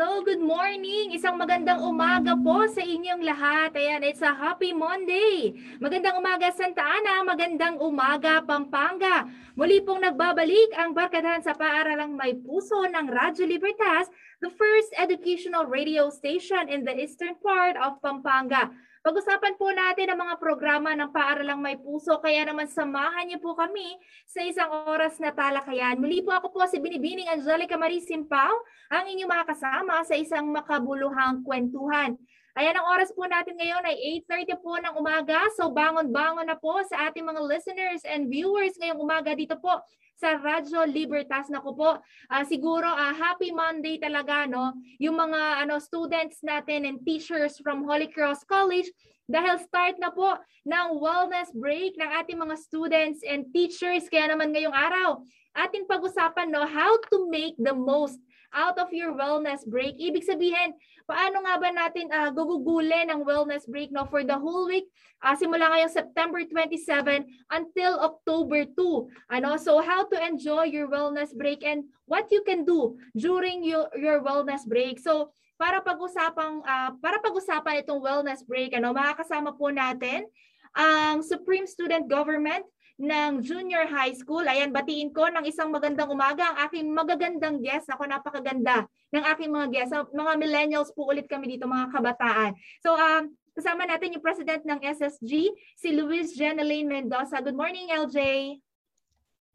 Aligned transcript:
Hello, 0.00 0.24
good 0.24 0.40
morning! 0.40 1.12
Isang 1.12 1.36
magandang 1.36 1.84
umaga 1.84 2.32
po 2.32 2.64
sa 2.72 2.80
inyong 2.80 3.20
lahat. 3.20 3.76
Ayan, 3.76 4.00
it's 4.00 4.24
a 4.24 4.32
happy 4.32 4.72
Monday. 4.72 5.52
Magandang 5.76 6.16
umaga 6.16 6.48
Santa 6.56 6.80
Ana, 6.80 7.20
magandang 7.20 7.76
umaga 7.76 8.40
Pampanga. 8.40 9.28
Muli 9.60 9.84
pong 9.84 10.00
nagbabalik 10.00 10.72
ang 10.80 10.96
Barkadahan 10.96 11.44
sa 11.44 11.52
Paaralang 11.52 12.16
May 12.16 12.32
Puso 12.32 12.80
ng 12.88 13.12
Radyo 13.12 13.44
Libertas, 13.44 14.08
the 14.40 14.48
first 14.48 14.88
educational 14.96 15.68
radio 15.68 16.08
station 16.08 16.72
in 16.72 16.80
the 16.80 16.96
eastern 16.96 17.36
part 17.36 17.76
of 17.76 18.00
Pampanga. 18.00 18.72
Pag-usapan 19.00 19.56
po 19.56 19.72
natin 19.72 20.12
ang 20.12 20.28
mga 20.28 20.36
programa 20.36 20.92
ng 20.92 21.08
Paaralang 21.08 21.56
May 21.56 21.80
Puso, 21.80 22.20
kaya 22.20 22.44
naman 22.44 22.68
samahan 22.68 23.24
niyo 23.24 23.40
po 23.40 23.56
kami 23.56 23.96
sa 24.28 24.44
isang 24.44 24.68
oras 24.68 25.16
na 25.16 25.32
talakayan. 25.32 25.96
Muli 25.96 26.20
po 26.20 26.36
ako 26.36 26.52
po 26.52 26.68
si 26.68 26.76
Binibining 26.76 27.32
Angelica 27.32 27.80
Marie 27.80 28.04
Simpao, 28.04 28.52
ang 28.92 29.08
inyong 29.08 29.32
mga 29.32 29.48
kasama 29.56 30.04
sa 30.04 30.12
isang 30.20 30.52
makabuluhang 30.52 31.40
kwentuhan. 31.40 32.12
Ayan, 32.60 32.76
ang 32.76 32.92
oras 32.92 33.08
po 33.16 33.24
natin 33.24 33.56
ngayon 33.56 33.88
ay 33.88 34.20
8.30 34.28 34.60
po 34.60 34.76
ng 34.76 34.92
umaga. 35.00 35.48
So 35.56 35.72
bangon-bangon 35.72 36.44
na 36.44 36.60
po 36.60 36.76
sa 36.84 37.08
ating 37.08 37.24
mga 37.24 37.40
listeners 37.40 38.04
and 38.04 38.28
viewers 38.28 38.76
ngayong 38.76 39.00
umaga 39.00 39.32
dito 39.32 39.56
po 39.64 39.80
sa 40.20 40.36
Radyo 40.36 40.84
Libertas 40.84 41.48
na 41.48 41.64
ko 41.64 41.72
po. 41.72 41.96
Uh, 42.28 42.44
siguro 42.44 42.84
uh, 42.84 43.16
happy 43.16 43.48
Monday 43.56 43.96
talaga 43.96 44.44
no. 44.44 44.76
Yung 45.00 45.16
mga 45.16 45.64
ano 45.64 45.80
students 45.80 46.44
natin 46.44 46.84
and 46.84 47.00
teachers 47.08 47.56
from 47.64 47.88
Holy 47.88 48.12
Cross 48.12 48.44
College 48.44 48.92
dahil 49.30 49.56
start 49.62 49.96
na 49.96 50.12
po 50.12 50.36
ng 50.68 50.86
wellness 51.00 51.48
break 51.54 51.96
ng 51.96 52.10
ating 52.20 52.36
mga 52.36 52.58
students 52.58 53.22
and 53.22 53.48
teachers 53.54 54.10
kaya 54.10 54.34
naman 54.34 54.50
ngayong 54.50 54.74
araw 54.74 55.22
ating 55.54 55.86
pag-usapan 55.86 56.50
no 56.50 56.66
how 56.66 56.98
to 57.06 57.30
make 57.30 57.54
the 57.62 57.72
most 57.72 58.18
out 58.52 58.78
of 58.78 58.90
your 58.90 59.14
wellness 59.14 59.62
break. 59.66 59.98
Ibig 59.98 60.26
sabihin, 60.26 60.74
paano 61.06 61.42
nga 61.46 61.54
ba 61.58 61.70
natin 61.70 62.06
uh, 62.10 62.30
gugugulin 62.30 63.10
ang 63.10 63.22
wellness 63.26 63.66
break 63.66 63.90
no 63.90 64.06
for 64.06 64.22
the 64.22 64.34
whole 64.36 64.66
week 64.70 64.86
uh, 65.22 65.36
simula 65.36 65.68
ngayong 65.70 65.92
September 65.92 66.40
27 66.42 67.26
until 67.52 67.92
October 68.00 68.64
2. 68.64 69.34
Ano? 69.34 69.56
So 69.60 69.80
how 69.80 70.08
to 70.08 70.16
enjoy 70.18 70.72
your 70.72 70.88
wellness 70.88 71.34
break 71.34 71.62
and 71.62 71.86
what 72.06 72.28
you 72.32 72.42
can 72.42 72.64
do 72.64 72.96
during 73.14 73.62
your 73.62 73.88
your 73.96 74.24
wellness 74.24 74.64
break. 74.66 74.98
So 74.98 75.30
para 75.60 75.84
pag-usapan 75.84 76.64
uh, 76.64 76.90
para 76.98 77.20
pag-usapan 77.20 77.84
itong 77.84 78.00
wellness 78.00 78.40
break, 78.42 78.72
ano, 78.72 78.96
makakasama 78.96 79.52
po 79.54 79.68
natin 79.68 80.24
ang 80.72 81.20
Supreme 81.20 81.66
Student 81.66 82.06
Government 82.06 82.64
ng 83.00 83.40
junior 83.40 83.88
high 83.88 84.12
school. 84.12 84.44
Ayan, 84.44 84.76
batiin 84.76 85.08
ko 85.16 85.24
ng 85.32 85.48
isang 85.48 85.72
magandang 85.72 86.12
umaga 86.12 86.52
ang 86.52 86.68
aking 86.68 86.92
magagandang 86.92 87.64
guest. 87.64 87.88
Ako 87.88 88.04
napakaganda 88.04 88.84
ng 89.16 89.24
aking 89.24 89.48
mga 89.48 89.66
guests. 89.72 89.96
Mga 90.12 90.32
millennials 90.36 90.92
po 90.92 91.08
ulit 91.08 91.24
kami 91.24 91.56
dito, 91.56 91.64
mga 91.64 91.88
kabataan. 91.96 92.52
So, 92.84 92.92
um, 92.92 93.32
kasama 93.56 93.88
natin 93.88 94.20
yung 94.20 94.24
president 94.24 94.62
ng 94.68 94.84
SSG, 94.84 95.32
si 95.80 95.88
Luis 95.96 96.36
Jeneline 96.36 96.86
Mendoza. 96.86 97.40
Good 97.40 97.56
morning, 97.56 97.88
LJ. 97.88 98.18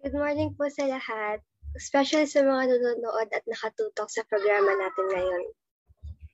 Good 0.01 0.17
morning 0.17 0.57
po 0.57 0.66
sa 0.73 0.89
lahat. 0.89 1.45
Especially 1.78 2.25
sa 2.25 2.41
mga 2.41 2.73
nanonood 2.73 3.29
at 3.29 3.45
nakatutok 3.45 4.09
sa 4.09 4.25
programa 4.25 4.73
natin 4.73 5.05
ngayon. 5.11 5.44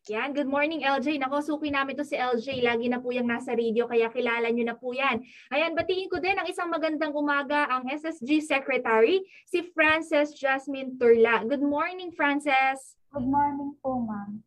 Yan, 0.10 0.34
good 0.34 0.50
morning 0.50 0.82
LJ. 0.82 1.22
Nako, 1.22 1.46
suki 1.46 1.70
namin 1.70 1.94
to 1.94 2.02
si 2.02 2.18
LJ. 2.18 2.66
Lagi 2.66 2.90
na 2.90 2.98
po 2.98 3.14
yung 3.14 3.30
nasa 3.30 3.54
radio, 3.54 3.86
kaya 3.86 4.10
kilala 4.10 4.50
nyo 4.50 4.66
na 4.66 4.74
po 4.74 4.98
yan. 4.98 5.22
Ayan, 5.54 5.78
batiin 5.78 6.10
ko 6.10 6.18
din 6.18 6.34
ang 6.34 6.50
isang 6.50 6.74
magandang 6.74 7.14
umaga 7.14 7.70
ang 7.70 7.86
SSG 7.86 8.42
Secretary, 8.42 9.22
si 9.46 9.62
Frances 9.78 10.34
Jasmine 10.34 10.98
Turla. 10.98 11.46
Good 11.46 11.62
morning, 11.62 12.10
Frances. 12.18 12.98
Good 13.14 13.30
morning 13.30 13.78
po, 13.86 14.02
ma'am. 14.02 14.42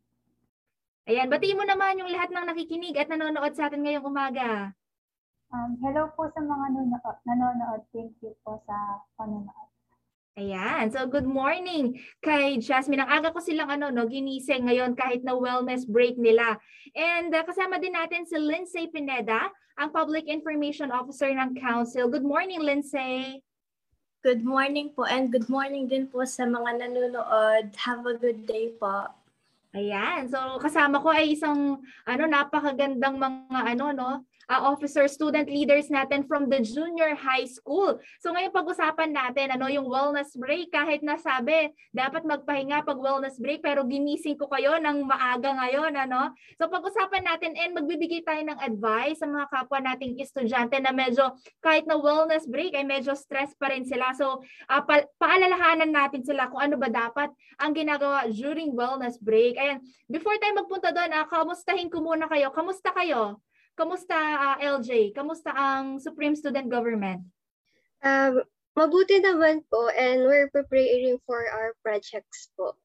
Ayan, 1.07 1.31
batiin 1.31 1.55
mo 1.55 1.63
naman 1.63 2.03
yung 2.03 2.11
lahat 2.11 2.35
ng 2.35 2.51
nakikinig 2.51 2.99
at 2.99 3.07
nanonood 3.07 3.55
sa 3.55 3.71
atin 3.71 3.79
ngayong 3.79 4.11
umaga. 4.11 4.75
Um, 5.55 5.79
hello 5.79 6.11
po 6.19 6.27
sa 6.35 6.43
mga 6.43 6.83
nanonood. 7.23 7.79
Thank 7.95 8.11
you 8.19 8.35
po 8.43 8.59
sa 8.67 9.07
panonood. 9.15 9.74
Ayan. 10.35 10.91
So, 10.91 11.07
good 11.07 11.23
morning 11.23 11.95
kay 12.19 12.59
Jasmine. 12.59 12.99
Ang 12.99 13.23
aga 13.23 13.31
ko 13.31 13.39
silang 13.39 13.71
ano, 13.71 13.87
no, 13.87 14.03
ginising 14.03 14.67
ngayon 14.67 14.91
kahit 14.91 15.23
na 15.23 15.31
wellness 15.31 15.87
break 15.87 16.19
nila. 16.19 16.59
And 16.91 17.31
uh, 17.31 17.47
kasama 17.47 17.79
din 17.79 17.95
natin 17.95 18.27
si 18.27 18.35
Lindsay 18.35 18.91
Pineda, 18.91 19.47
ang 19.79 19.95
Public 19.95 20.27
Information 20.27 20.91
Officer 20.91 21.31
ng 21.31 21.55
Council. 21.55 22.11
Good 22.11 22.27
morning, 22.27 22.59
Lindsay. 22.59 23.39
Good 24.27 24.43
morning 24.43 24.91
po 24.91 25.07
and 25.07 25.31
good 25.31 25.47
morning 25.47 25.87
din 25.87 26.11
po 26.11 26.27
sa 26.27 26.43
mga 26.43 26.83
nanonood. 26.83 27.71
Have 27.79 28.03
a 28.03 28.19
good 28.19 28.43
day 28.43 28.75
po. 28.75 29.07
Ayan. 29.71 30.27
So 30.27 30.59
kasama 30.59 30.99
ko 30.99 31.15
ay 31.15 31.31
isang 31.31 31.79
ano 32.03 32.23
napakagandang 32.27 33.21
mga 33.21 33.59
ano 33.75 33.85
no 33.95 34.11
uh, 34.49 34.61
officer 34.61 35.05
student 35.09 35.49
leaders 35.49 35.89
natin 35.89 36.25
from 36.25 36.49
the 36.49 36.61
junior 36.61 37.13
high 37.17 37.45
school. 37.45 37.97
So 38.21 38.33
ngayon 38.33 38.53
pag-usapan 38.53 39.13
natin 39.13 39.53
ano 39.53 39.69
yung 39.69 39.87
wellness 39.89 40.33
break 40.37 40.73
kahit 40.73 41.01
nasabi 41.01 41.73
dapat 41.91 42.25
magpahinga 42.25 42.85
pag 42.85 42.99
wellness 42.99 43.37
break 43.41 43.61
pero 43.65 43.85
ginising 43.85 44.37
ko 44.37 44.49
kayo 44.49 44.77
ng 44.77 45.05
maaga 45.05 45.53
ngayon 45.53 45.93
ano. 45.97 46.33
So 46.57 46.69
pag-usapan 46.69 47.25
natin 47.25 47.57
and 47.57 47.77
magbibigay 47.77 48.21
tayo 48.25 48.41
ng 48.45 48.59
advice 48.61 49.21
sa 49.21 49.27
mga 49.29 49.45
kapwa 49.49 49.79
nating 49.81 50.17
estudyante 50.21 50.77
na 50.81 50.93
medyo 50.93 51.33
kahit 51.61 51.85
na 51.89 51.97
wellness 51.97 52.45
break 52.45 52.73
ay 52.77 52.85
medyo 52.85 53.13
stress 53.17 53.53
pa 53.57 53.71
rin 53.73 53.85
sila. 53.85 54.13
So 54.13 54.41
uh, 54.69 54.81
pa- 54.83 55.07
paalalahanan 55.17 55.91
natin 55.91 56.21
sila 56.25 56.49
kung 56.49 56.61
ano 56.61 56.75
ba 56.77 56.89
dapat 56.91 57.31
ang 57.59 57.71
ginagawa 57.73 58.27
during 58.29 58.75
wellness 58.75 59.17
break. 59.21 59.57
Ayan, 59.57 59.81
before 60.09 60.37
tayo 60.37 60.57
magpunta 60.59 60.91
doon, 60.91 61.11
uh, 61.11 61.25
kamustahin 61.27 61.89
ko 61.89 62.03
muna 62.03 62.27
kayo. 62.29 62.51
Kamusta 62.51 62.91
kayo? 62.91 63.39
Kamusta 63.75 64.15
uh, 64.15 64.55
ah, 64.55 64.57
LJ? 64.79 65.11
Kamusta 65.11 65.51
ang 65.51 65.99
Supreme 65.99 66.31
Student 66.31 66.71
Government? 66.71 67.27
Um, 67.99 68.39
mabuti 68.71 69.19
naman 69.19 69.67
po 69.67 69.91
and 69.91 70.23
we're 70.23 70.47
preparing 70.47 71.19
for 71.27 71.43
our 71.51 71.75
projects 71.83 72.55
po. 72.55 72.79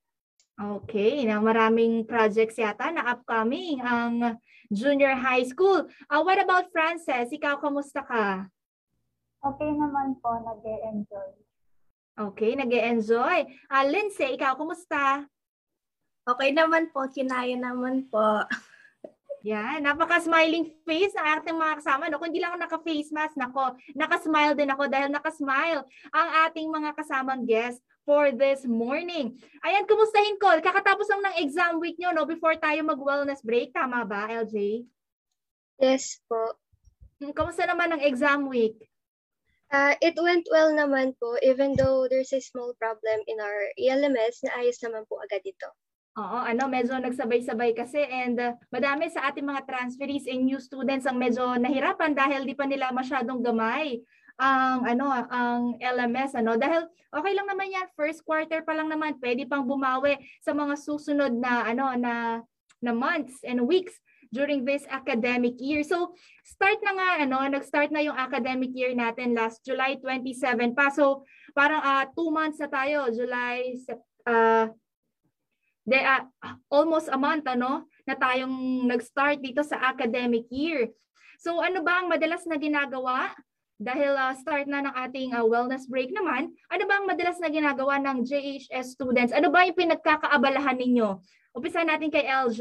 Okay, 0.60 1.24
na 1.24 1.38
maraming 1.38 2.04
projects 2.04 2.58
yata 2.58 2.90
na 2.90 3.06
upcoming 3.16 3.80
ang 3.80 4.36
junior 4.68 5.14
high 5.14 5.46
school. 5.46 5.86
Uh, 6.10 6.20
what 6.26 6.42
about 6.42 6.68
Frances? 6.74 7.30
Ikaw, 7.32 7.62
kamusta 7.62 8.02
ka? 8.02 8.50
Okay 9.40 9.70
naman 9.72 10.18
po, 10.20 10.36
nag-enjoy. 10.42 11.30
Okay, 12.18 12.52
nag-enjoy. 12.58 13.48
Uh, 13.70 13.84
Lindsay, 13.88 14.36
ikaw, 14.36 14.58
kumusta? 14.58 15.24
Okay 16.28 16.50
naman 16.52 16.92
po, 16.92 17.08
kinaya 17.08 17.56
naman 17.56 18.10
po. 18.10 18.44
Yan, 19.40 19.88
napaka-smiling 19.88 20.68
face 20.84 21.16
ng 21.16 21.26
ating 21.40 21.56
mga 21.56 21.80
kasama. 21.80 22.12
No? 22.12 22.20
Kung 22.20 22.28
hindi 22.28 22.44
lang 22.44 22.52
ako 22.52 22.60
naka-face 22.60 23.08
mask, 23.08 23.34
nako, 23.40 23.72
naka-smile 23.96 24.52
din 24.52 24.68
ako 24.68 24.84
dahil 24.92 25.08
naka-smile 25.08 25.80
ang 26.12 26.28
ating 26.44 26.68
mga 26.68 26.92
kasamang 26.92 27.48
guests 27.48 27.80
for 28.04 28.28
this 28.36 28.68
morning. 28.68 29.40
Ayan, 29.64 29.88
kumustahin 29.88 30.36
ko? 30.36 30.52
Kakatapos 30.60 31.08
lang 31.08 31.24
ng 31.24 31.38
exam 31.40 31.80
week 31.80 31.96
nyo 31.96 32.12
no, 32.12 32.28
before 32.28 32.56
tayo 32.60 32.84
mag-wellness 32.84 33.40
break. 33.40 33.72
Tama 33.72 34.04
ba, 34.04 34.28
LJ? 34.28 34.84
Yes 35.80 36.20
po. 36.28 36.60
Hmm, 37.20 37.32
kamusta 37.32 37.64
naman 37.64 37.96
ang 37.96 38.02
exam 38.04 38.44
week? 38.44 38.76
Uh, 39.70 39.94
it 40.02 40.18
went 40.18 40.44
well 40.50 40.74
naman 40.74 41.14
po, 41.16 41.38
even 41.40 41.78
though 41.78 42.10
there's 42.10 42.34
a 42.34 42.42
small 42.42 42.74
problem 42.76 43.22
in 43.30 43.38
our 43.38 43.70
ELMS, 43.78 44.42
naayos 44.42 44.82
naman 44.82 45.06
po 45.06 45.22
agad 45.22 45.46
ito. 45.46 45.70
Oo, 46.18 46.38
ano, 46.42 46.66
medyo 46.66 46.98
nagsabay-sabay 46.98 47.70
kasi 47.70 48.02
and 48.02 48.34
uh, 48.34 48.58
madami 48.74 49.06
sa 49.06 49.30
ating 49.30 49.46
mga 49.46 49.62
transferees 49.62 50.26
and 50.26 50.42
new 50.42 50.58
students 50.58 51.06
ang 51.06 51.22
medyo 51.22 51.54
nahirapan 51.54 52.18
dahil 52.18 52.42
di 52.42 52.58
pa 52.58 52.66
nila 52.66 52.90
masyadong 52.90 53.38
gamay 53.46 54.02
ang 54.40 54.82
ano 54.88 55.06
ang 55.30 55.76
LMS 55.78 56.34
ano 56.34 56.56
dahil 56.56 56.88
okay 57.12 57.32
lang 57.36 57.46
naman 57.46 57.70
yan 57.70 57.86
first 57.94 58.24
quarter 58.26 58.64
pa 58.66 58.72
lang 58.74 58.90
naman 58.90 59.20
pwede 59.22 59.46
pang 59.46 59.68
bumawi 59.68 60.18
sa 60.42 60.50
mga 60.50 60.74
susunod 60.80 61.30
na 61.30 61.68
ano 61.68 61.94
na 61.94 62.42
na 62.80 62.92
months 62.96 63.44
and 63.44 63.60
weeks 63.62 64.00
during 64.32 64.64
this 64.64 64.86
academic 64.88 65.58
year. 65.58 65.82
So, 65.82 66.14
start 66.46 66.78
na 66.86 66.94
nga 66.94 67.08
ano, 67.26 67.42
nag-start 67.50 67.90
na 67.90 68.00
yung 68.00 68.16
academic 68.16 68.70
year 68.72 68.94
natin 68.94 69.34
last 69.34 69.60
July 69.66 69.98
27 69.98 70.72
pa. 70.72 70.88
So, 70.88 71.26
parang 71.52 71.82
uh, 71.82 72.06
two 72.14 72.30
months 72.30 72.62
na 72.62 72.70
tayo, 72.70 73.10
July 73.10 73.74
uh, 74.24 74.70
de, 75.84 75.98
uh, 75.98 76.24
almost 76.68 77.08
a 77.08 77.18
month 77.18 77.46
ano 77.48 77.88
na 78.04 78.14
tayong 78.16 78.86
nag-start 78.88 79.40
dito 79.40 79.64
sa 79.64 79.80
academic 79.90 80.46
year. 80.52 80.88
So 81.40 81.60
ano 81.60 81.80
ba 81.80 82.04
ang 82.04 82.12
madalas 82.12 82.44
na 82.44 82.60
ginagawa 82.60 83.32
dahil 83.80 84.12
uh, 84.12 84.36
start 84.36 84.68
na 84.68 84.84
ng 84.84 84.94
ating 85.08 85.30
uh, 85.32 85.40
wellness 85.40 85.88
break 85.88 86.12
naman, 86.12 86.52
ano 86.68 86.84
ba 86.84 87.00
ang 87.00 87.08
madalas 87.08 87.40
na 87.40 87.48
ginagawa 87.48 87.96
ng 87.96 88.28
JHS 88.28 88.92
students? 88.92 89.32
Ano 89.32 89.48
ba 89.48 89.64
yung 89.64 89.78
pinagkakaabalahan 89.78 90.76
ninyo? 90.76 91.16
Umpisa 91.56 91.80
natin 91.80 92.12
kay 92.12 92.28
LJ. 92.28 92.60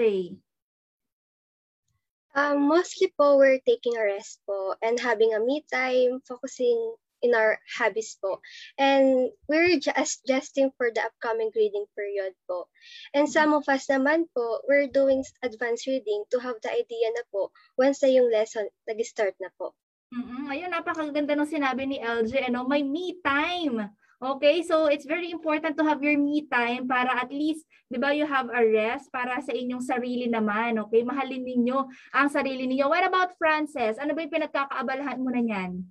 Um, 2.39 2.71
mostly 2.71 3.11
po, 3.19 3.35
we're 3.35 3.59
taking 3.67 3.99
a 3.99 4.05
rest 4.15 4.39
po 4.47 4.79
and 4.79 4.95
having 4.95 5.35
a 5.35 5.43
me 5.43 5.59
time, 5.67 6.23
focusing 6.23 6.95
in 7.21 7.35
our 7.35 7.59
hobbies 7.77 8.17
po. 8.21 8.39
And 8.77 9.31
we're 9.47 9.79
just 9.79 10.23
adjusting 10.25 10.71
for 10.77 10.91
the 10.91 11.03
upcoming 11.03 11.51
grading 11.51 11.85
period 11.95 12.33
po. 12.47 12.67
And 13.13 13.27
some 13.27 13.53
of 13.53 13.67
us 13.67 13.87
naman 13.87 14.31
po, 14.35 14.63
we're 14.67 14.87
doing 14.87 15.23
advanced 15.43 15.87
reading 15.87 16.23
to 16.31 16.39
have 16.39 16.57
the 16.63 16.71
idea 16.71 17.07
na 17.15 17.23
po 17.31 17.51
once 17.77 18.01
na 18.03 18.09
yung 18.09 18.31
lesson 18.31 18.67
nag-start 18.87 19.35
na 19.39 19.51
po. 19.59 19.75
Mm-mm. 20.09 20.49
Ayun, 20.49 20.73
napakaganda 20.73 21.37
ng 21.37 21.49
sinabi 21.49 21.85
ni 21.85 21.97
LJ, 22.01 22.49
ano, 22.49 22.65
may 22.65 22.81
me 22.81 23.21
time. 23.21 23.93
Okay, 24.19 24.67
so 24.67 24.91
it's 24.91 25.07
very 25.07 25.31
important 25.31 25.79
to 25.79 25.83
have 25.87 26.03
your 26.03 26.19
me 26.19 26.43
time 26.51 26.91
para 26.91 27.07
at 27.23 27.31
least, 27.31 27.63
di 27.87 27.95
ba, 27.95 28.11
you 28.11 28.27
have 28.27 28.51
a 28.51 28.59
rest 28.67 29.07
para 29.15 29.39
sa 29.39 29.55
inyong 29.55 29.79
sarili 29.79 30.27
naman. 30.27 30.75
Okay, 30.75 31.07
mahalin 31.07 31.47
ninyo 31.47 31.87
ang 32.11 32.27
sarili 32.27 32.67
ninyo. 32.67 32.91
What 32.91 33.07
about 33.07 33.37
Frances? 33.39 33.95
Ano 33.95 34.11
ba 34.11 34.19
yung 34.19 34.35
pinagkakaabalahan 34.35 35.23
mo 35.23 35.31
na 35.31 35.39
niyan? 35.39 35.87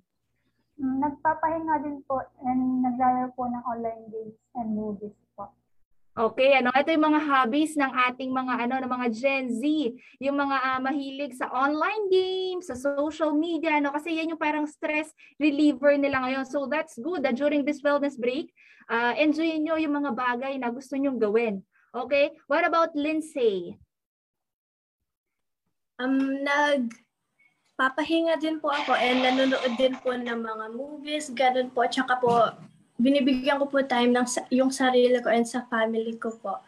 Mm, 0.79 1.03
Nagpapahinga 1.03 1.75
din 1.83 1.99
po 2.07 2.23
and 2.47 2.79
naglalaro 2.87 3.35
po 3.35 3.43
ng 3.51 3.63
online 3.67 4.03
games 4.07 4.39
and 4.55 4.71
movies 4.71 5.15
po. 5.35 5.51
Okay, 6.15 6.55
ano, 6.55 6.71
ito 6.75 6.91
yung 6.91 7.15
mga 7.15 7.21
hobbies 7.27 7.75
ng 7.75 7.91
ating 8.11 8.31
mga 8.31 8.53
ano, 8.67 8.75
ng 8.83 8.91
mga 8.91 9.07
Gen 9.11 9.45
Z, 9.55 9.63
yung 10.23 10.39
mga 10.39 10.55
ah, 10.55 10.79
mahilig 10.79 11.35
sa 11.35 11.51
online 11.51 12.07
games, 12.11 12.67
sa 12.71 12.75
social 12.75 13.35
media, 13.35 13.79
ano, 13.79 13.91
kasi 13.91 14.15
yan 14.15 14.31
yung 14.35 14.41
parang 14.41 14.67
stress 14.67 15.11
reliever 15.39 15.95
nila 15.99 16.23
ngayon. 16.23 16.43
So 16.47 16.67
that's 16.67 16.95
good 16.99 17.23
that 17.27 17.35
during 17.35 17.67
this 17.67 17.83
wellness 17.83 18.15
break, 18.15 18.51
uh, 18.87 19.15
enjoy 19.19 19.59
nyo 19.59 19.75
yung 19.79 19.95
mga 19.95 20.11
bagay 20.15 20.53
na 20.59 20.71
gusto 20.71 20.95
nyong 20.95 21.19
gawin. 21.19 21.63
Okay? 21.91 22.35
What 22.47 22.63
about 22.63 22.95
Lindsay? 22.95 23.75
Um, 25.99 26.43
nag 26.43 26.95
papahinga 27.79 28.35
din 28.43 28.59
po 28.59 28.67
ako 28.67 28.91
and 28.99 29.23
nanonood 29.23 29.79
din 29.79 29.95
po 30.03 30.11
ng 30.11 30.43
mga 30.43 30.65
movies, 30.75 31.31
ganun 31.31 31.71
po. 31.71 31.87
Tsaka 31.87 32.19
po, 32.19 32.51
binibigyan 32.99 33.55
ko 33.55 33.71
po 33.71 33.79
time 33.87 34.11
ng 34.11 34.27
sa- 34.27 34.43
yung 34.51 34.67
sarili 34.67 35.15
ko 35.23 35.31
and 35.31 35.47
sa 35.47 35.63
family 35.71 36.19
ko 36.19 36.35
po. 36.35 36.59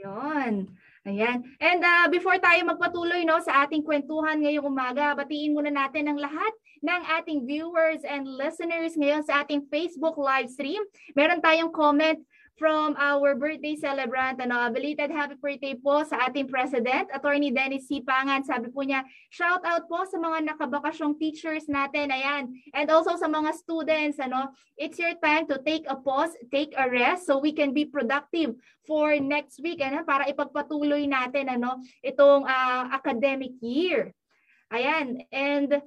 Ayun. 0.00 0.72
Ayan. 1.04 1.44
And 1.60 1.84
uh, 1.84 2.08
before 2.08 2.40
tayo 2.40 2.64
magpatuloy 2.64 3.28
no 3.28 3.36
sa 3.44 3.68
ating 3.68 3.84
kwentuhan 3.84 4.40
ngayong 4.40 4.64
umaga, 4.64 5.12
batiin 5.12 5.52
muna 5.52 5.68
natin 5.68 6.08
ang 6.08 6.16
lahat 6.16 6.52
ng 6.80 7.00
ating 7.20 7.44
viewers 7.44 8.00
and 8.08 8.24
listeners 8.24 8.96
ngayon 8.96 9.20
sa 9.20 9.44
ating 9.44 9.68
Facebook 9.68 10.16
live 10.16 10.48
stream. 10.48 10.80
Meron 11.12 11.44
tayong 11.44 11.68
comment 11.76 12.16
from 12.54 12.94
our 12.98 13.34
birthday 13.34 13.74
celebrant. 13.74 14.38
Ano, 14.38 14.70
belated 14.70 15.10
happy 15.10 15.34
birthday 15.34 15.74
po 15.74 16.06
sa 16.06 16.30
ating 16.30 16.46
president, 16.46 17.10
Attorney 17.10 17.50
Dennis 17.50 17.90
C. 17.90 17.98
Pangan. 17.98 18.46
Sabi 18.46 18.70
po 18.70 18.86
niya, 18.86 19.02
shout 19.30 19.62
out 19.66 19.90
po 19.90 20.06
sa 20.06 20.22
mga 20.22 20.54
nakabakasyong 20.54 21.18
teachers 21.18 21.66
natin. 21.66 22.14
Ayan. 22.14 22.54
And 22.70 22.86
also 22.94 23.18
sa 23.18 23.26
mga 23.26 23.58
students, 23.58 24.22
ano, 24.22 24.54
it's 24.78 25.02
your 25.02 25.18
time 25.18 25.50
to 25.50 25.58
take 25.66 25.86
a 25.90 25.98
pause, 25.98 26.34
take 26.54 26.74
a 26.78 26.86
rest 26.86 27.26
so 27.26 27.42
we 27.42 27.50
can 27.50 27.74
be 27.74 27.86
productive 27.86 28.54
for 28.86 29.16
next 29.18 29.58
week 29.64 29.80
ano 29.80 30.04
para 30.04 30.28
ipagpatuloy 30.28 31.08
natin 31.08 31.48
ano 31.48 31.82
itong 32.06 32.46
ah, 32.46 32.86
academic 32.94 33.58
year. 33.58 34.14
Ayan. 34.70 35.26
And 35.34 35.82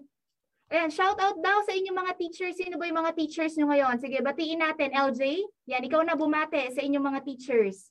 Ayan, 0.68 0.92
shout 0.92 1.16
out 1.24 1.40
daw 1.40 1.64
sa 1.64 1.72
inyong 1.72 1.96
mga 1.96 2.14
teachers. 2.20 2.60
Sino 2.60 2.76
ba 2.76 2.92
yung 2.92 3.00
mga 3.00 3.16
teachers 3.16 3.56
nyo 3.56 3.72
ngayon? 3.72 4.04
Sige, 4.04 4.20
batiin 4.20 4.60
natin. 4.60 4.92
LJ, 4.92 5.40
yan, 5.64 5.88
ikaw 5.88 6.04
na 6.04 6.20
bumate 6.20 6.76
sa 6.76 6.84
inyong 6.84 7.08
mga 7.08 7.24
teachers. 7.24 7.88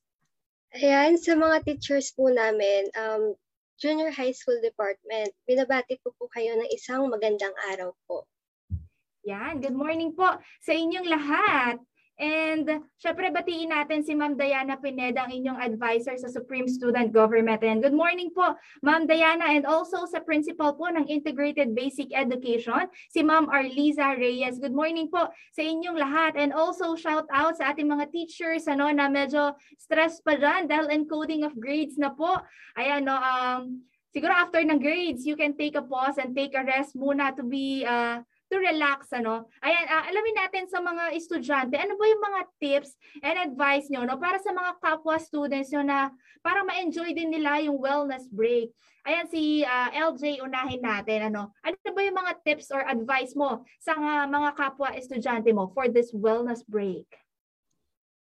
Ayan, 0.77 1.17
sa 1.17 1.33
mga 1.33 1.65
teachers 1.65 2.13
po 2.13 2.29
namin, 2.29 2.93
um, 3.01 3.33
junior 3.81 4.13
high 4.13 4.37
school 4.37 4.61
department, 4.61 5.33
binabati 5.49 5.97
ko 6.05 6.13
po 6.21 6.29
kayo 6.29 6.53
ng 6.53 6.69
isang 6.69 7.09
magandang 7.09 7.57
araw 7.73 7.97
po. 8.05 8.29
Yan, 9.25 9.65
good 9.65 9.73
morning 9.73 10.13
po 10.13 10.37
sa 10.61 10.77
inyong 10.77 11.09
lahat. 11.09 11.81
And 12.17 12.65
syempre 12.97 13.29
batiin 13.29 13.69
natin 13.69 14.01
si 14.01 14.17
Ma'am 14.17 14.41
Diana 14.41 14.81
Pineda, 14.81 15.29
ang 15.29 15.37
inyong 15.37 15.61
advisor 15.61 16.17
sa 16.17 16.33
Supreme 16.33 16.65
Student 16.65 17.13
Government. 17.13 17.61
And 17.61 17.85
good 17.85 17.93
morning 17.93 18.33
po, 18.33 18.57
Ma'am 18.81 19.05
Diana, 19.05 19.53
and 19.53 19.69
also 19.69 20.09
sa 20.09 20.25
principal 20.25 20.73
po 20.81 20.89
ng 20.89 21.05
Integrated 21.13 21.77
Basic 21.77 22.17
Education, 22.17 22.89
si 23.13 23.21
Ma'am 23.21 23.53
Arliza 23.53 24.17
Reyes. 24.17 24.57
Good 24.57 24.73
morning 24.73 25.13
po 25.13 25.29
sa 25.53 25.61
inyong 25.61 26.01
lahat. 26.01 26.41
And 26.41 26.57
also 26.57 26.97
shout 26.97 27.29
out 27.29 27.61
sa 27.61 27.77
ating 27.77 27.93
mga 27.93 28.09
teachers 28.09 28.65
ano, 28.65 28.89
na 28.89 29.13
medyo 29.13 29.53
stress 29.77 30.25
pa 30.25 30.41
dyan 30.41 30.73
dahil 30.73 30.89
encoding 30.89 31.45
of 31.45 31.53
grades 31.61 32.01
na 32.01 32.17
po. 32.17 32.41
Ayan, 32.81 33.05
no, 33.05 33.13
um, 33.13 33.85
siguro 34.09 34.33
after 34.33 34.65
ng 34.65 34.81
grades, 34.81 35.29
you 35.29 35.37
can 35.37 35.53
take 35.53 35.77
a 35.77 35.85
pause 35.85 36.17
and 36.17 36.33
take 36.33 36.57
a 36.57 36.65
rest 36.65 36.97
muna 36.97 37.37
to 37.37 37.45
be 37.45 37.85
uh, 37.85 38.25
to 38.51 38.57
relax 38.63 39.11
ano. 39.11 39.51
Ayan, 39.63 39.87
ah, 39.91 40.07
alamin 40.07 40.37
natin 40.39 40.65
sa 40.71 40.79
mga 40.79 41.15
estudyante, 41.19 41.75
ano 41.75 41.99
ba 41.99 42.05
yung 42.07 42.23
mga 42.23 42.41
tips 42.63 42.91
and 43.23 43.37
advice 43.39 43.91
nyo 43.91 44.07
no 44.07 44.19
para 44.19 44.39
sa 44.39 44.55
mga 44.55 44.79
kapwa 44.79 45.19
students 45.19 45.71
nyo 45.75 45.83
na 45.83 45.99
para 46.47 46.63
ma-enjoy 46.63 47.11
din 47.11 47.35
nila 47.35 47.59
yung 47.67 47.79
wellness 47.83 48.31
break. 48.31 48.71
Ayan 49.07 49.27
si 49.27 49.67
ah, 49.67 49.91
LJ 49.91 50.43
unahin 50.43 50.83
natin 50.83 51.35
ano. 51.35 51.51
Ano 51.67 51.75
ba 51.79 52.01
yung 52.03 52.19
mga 52.19 52.33
tips 52.47 52.71
or 52.71 52.83
advice 52.87 53.35
mo 53.35 53.67
sa 53.83 53.99
mga, 53.99 54.31
mga 54.31 54.51
kapwa 54.55 54.89
estudyante 54.95 55.51
mo 55.51 55.71
for 55.75 55.91
this 55.91 56.15
wellness 56.15 56.63
break? 56.67 57.07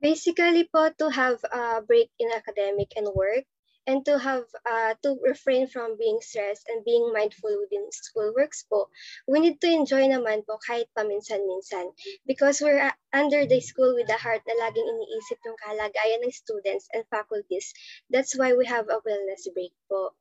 Basically 0.02 0.66
po, 0.66 0.90
to 0.98 1.14
have 1.14 1.38
a 1.54 1.78
break 1.78 2.10
in 2.18 2.26
academic 2.34 2.90
and 2.98 3.06
work, 3.14 3.46
and 3.86 4.04
to 4.06 4.18
have 4.18 4.44
uh, 4.68 4.94
to 5.02 5.18
refrain 5.22 5.66
from 5.66 5.98
being 5.98 6.18
stressed 6.22 6.68
and 6.68 6.84
being 6.84 7.12
mindful 7.12 7.50
within 7.60 7.90
school 7.90 8.32
works 8.36 8.64
po, 8.70 8.88
we 9.26 9.40
need 9.40 9.60
to 9.60 9.70
enjoy 9.70 10.06
naman 10.06 10.46
po 10.46 10.58
kahit 10.62 10.86
paminsan-minsan 10.94 11.90
because 12.26 12.62
we're 12.62 12.78
uh, 12.78 12.94
under 13.12 13.46
the 13.46 13.58
school 13.60 13.94
with 13.94 14.06
the 14.06 14.18
heart 14.18 14.42
na 14.46 14.54
laging 14.62 14.86
iniisip 14.86 15.38
yung 15.42 15.58
kalagayan 15.58 16.22
ng 16.22 16.34
students 16.34 16.86
and 16.94 17.02
faculties. 17.10 17.74
That's 18.10 18.38
why 18.38 18.54
we 18.54 18.66
have 18.70 18.86
a 18.86 19.02
wellness 19.02 19.50
break 19.50 19.74
po. 19.90 20.14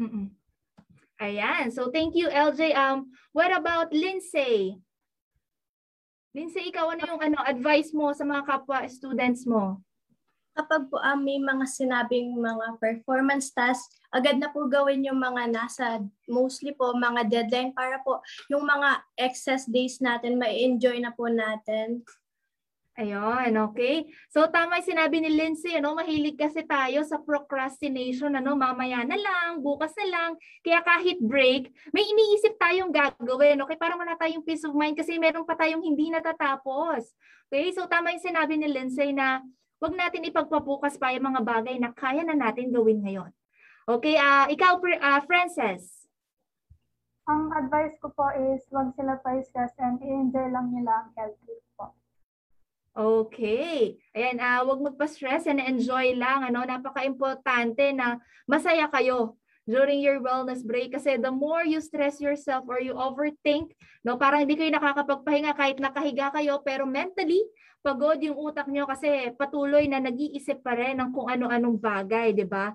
Mm-mm. 0.00 0.32
Ayan. 1.20 1.70
So 1.70 1.92
thank 1.92 2.18
you 2.18 2.32
LJ. 2.32 2.74
Um 2.74 3.14
what 3.36 3.52
about 3.54 3.94
Lindsay? 3.94 4.80
Lindsay, 6.32 6.72
ikaw 6.72 6.96
ano 6.96 7.04
yung 7.04 7.20
ano 7.20 7.38
advice 7.44 7.92
mo 7.92 8.10
sa 8.16 8.24
mga 8.24 8.48
kapwa 8.48 8.88
students 8.88 9.44
mo? 9.44 9.84
Kapag 10.52 10.92
po 10.92 11.00
ah, 11.00 11.16
may 11.16 11.40
mga 11.40 11.64
sinabing 11.64 12.36
mga 12.36 12.76
performance 12.76 13.48
tasks, 13.56 13.88
agad 14.12 14.36
na 14.36 14.52
po 14.52 14.68
gawin 14.68 15.00
yung 15.00 15.16
mga 15.16 15.48
nasa, 15.48 16.04
mostly 16.28 16.76
po 16.76 16.92
mga 16.92 17.24
deadline 17.24 17.72
para 17.72 18.04
po 18.04 18.20
yung 18.52 18.68
mga 18.68 19.00
excess 19.16 19.64
days 19.64 19.96
natin, 20.04 20.36
ma-enjoy 20.36 21.00
na 21.00 21.16
po 21.16 21.32
natin. 21.32 22.04
Ayun, 22.92 23.56
okay. 23.72 24.04
So 24.28 24.44
tama 24.52 24.76
yung 24.76 24.90
sinabi 24.92 25.24
ni 25.24 25.32
Lindsay, 25.32 25.72
ano, 25.72 25.96
mahilig 25.96 26.36
kasi 26.36 26.60
tayo 26.68 27.00
sa 27.08 27.16
procrastination, 27.24 28.36
ano, 28.36 28.52
mamaya 28.52 29.00
na 29.08 29.16
lang, 29.16 29.64
bukas 29.64 29.96
na 29.96 30.06
lang. 30.12 30.30
Kaya 30.60 30.84
kahit 30.84 31.16
break, 31.24 31.72
may 31.96 32.04
iniisip 32.04 32.60
tayong 32.60 32.92
gagawin, 32.92 33.56
okay? 33.64 33.80
Para 33.80 33.96
wala 33.96 34.12
tayong 34.20 34.44
peace 34.44 34.68
of 34.68 34.76
mind 34.76 35.00
kasi 35.00 35.16
meron 35.16 35.48
pa 35.48 35.56
tayong 35.56 35.80
hindi 35.80 36.12
natatapos. 36.12 37.16
Okay? 37.48 37.72
So 37.72 37.88
tama 37.88 38.12
yung 38.12 38.20
sinabi 38.28 38.60
ni 38.60 38.68
Lindsay 38.68 39.16
na 39.16 39.40
wag 39.82 39.98
natin 39.98 40.22
ipagpabukas 40.22 40.94
pa 40.94 41.10
yung 41.10 41.34
mga 41.34 41.42
bagay 41.42 41.76
na 41.82 41.90
kaya 41.90 42.22
na 42.22 42.38
natin 42.38 42.70
gawin 42.70 43.02
ngayon. 43.02 43.34
Okay, 43.82 44.14
ah 44.14 44.46
ikaw, 44.46 44.78
uh, 44.78 45.20
Frances. 45.26 46.06
Ang 47.26 47.50
advice 47.50 47.98
ko 47.98 48.14
po 48.14 48.30
is 48.30 48.62
wag 48.70 48.94
sila 48.94 49.18
pa-stress 49.26 49.74
and 49.82 49.98
i-enjoy 49.98 50.46
lang 50.54 50.70
nila 50.70 51.02
ang 51.02 51.10
health 51.18 51.38
po. 51.74 51.90
Okay. 52.94 53.98
Ayan, 54.14 54.38
ah 54.38 54.62
wag 54.62 54.78
magpa-stress 54.78 55.50
and 55.50 55.58
enjoy 55.58 56.14
lang. 56.14 56.46
Ano, 56.46 56.62
napaka-importante 56.62 57.90
na 57.90 58.22
masaya 58.46 58.86
kayo 58.86 59.34
during 59.66 60.02
your 60.02 60.22
wellness 60.22 60.62
break 60.62 60.94
kasi 60.94 61.18
the 61.18 61.30
more 61.30 61.62
you 61.62 61.78
stress 61.82 62.22
yourself 62.22 62.66
or 62.66 62.82
you 62.82 62.94
overthink, 62.94 63.74
no, 64.06 64.18
parang 64.18 64.46
hindi 64.46 64.58
kayo 64.58 64.70
nakakapagpahinga 64.74 65.54
kahit 65.54 65.78
nakahiga 65.78 66.30
kayo 66.34 66.62
pero 66.62 66.86
mentally 66.86 67.42
pagod 67.82 68.16
yung 68.22 68.38
utak 68.38 68.70
nyo 68.70 68.86
kasi 68.86 69.34
patuloy 69.34 69.90
na 69.90 69.98
nag-iisip 69.98 70.62
pa 70.62 70.78
rin 70.78 71.02
ng 71.02 71.10
kung 71.10 71.26
ano-anong 71.26 71.76
bagay, 71.76 72.30
di 72.32 72.46
ba? 72.46 72.72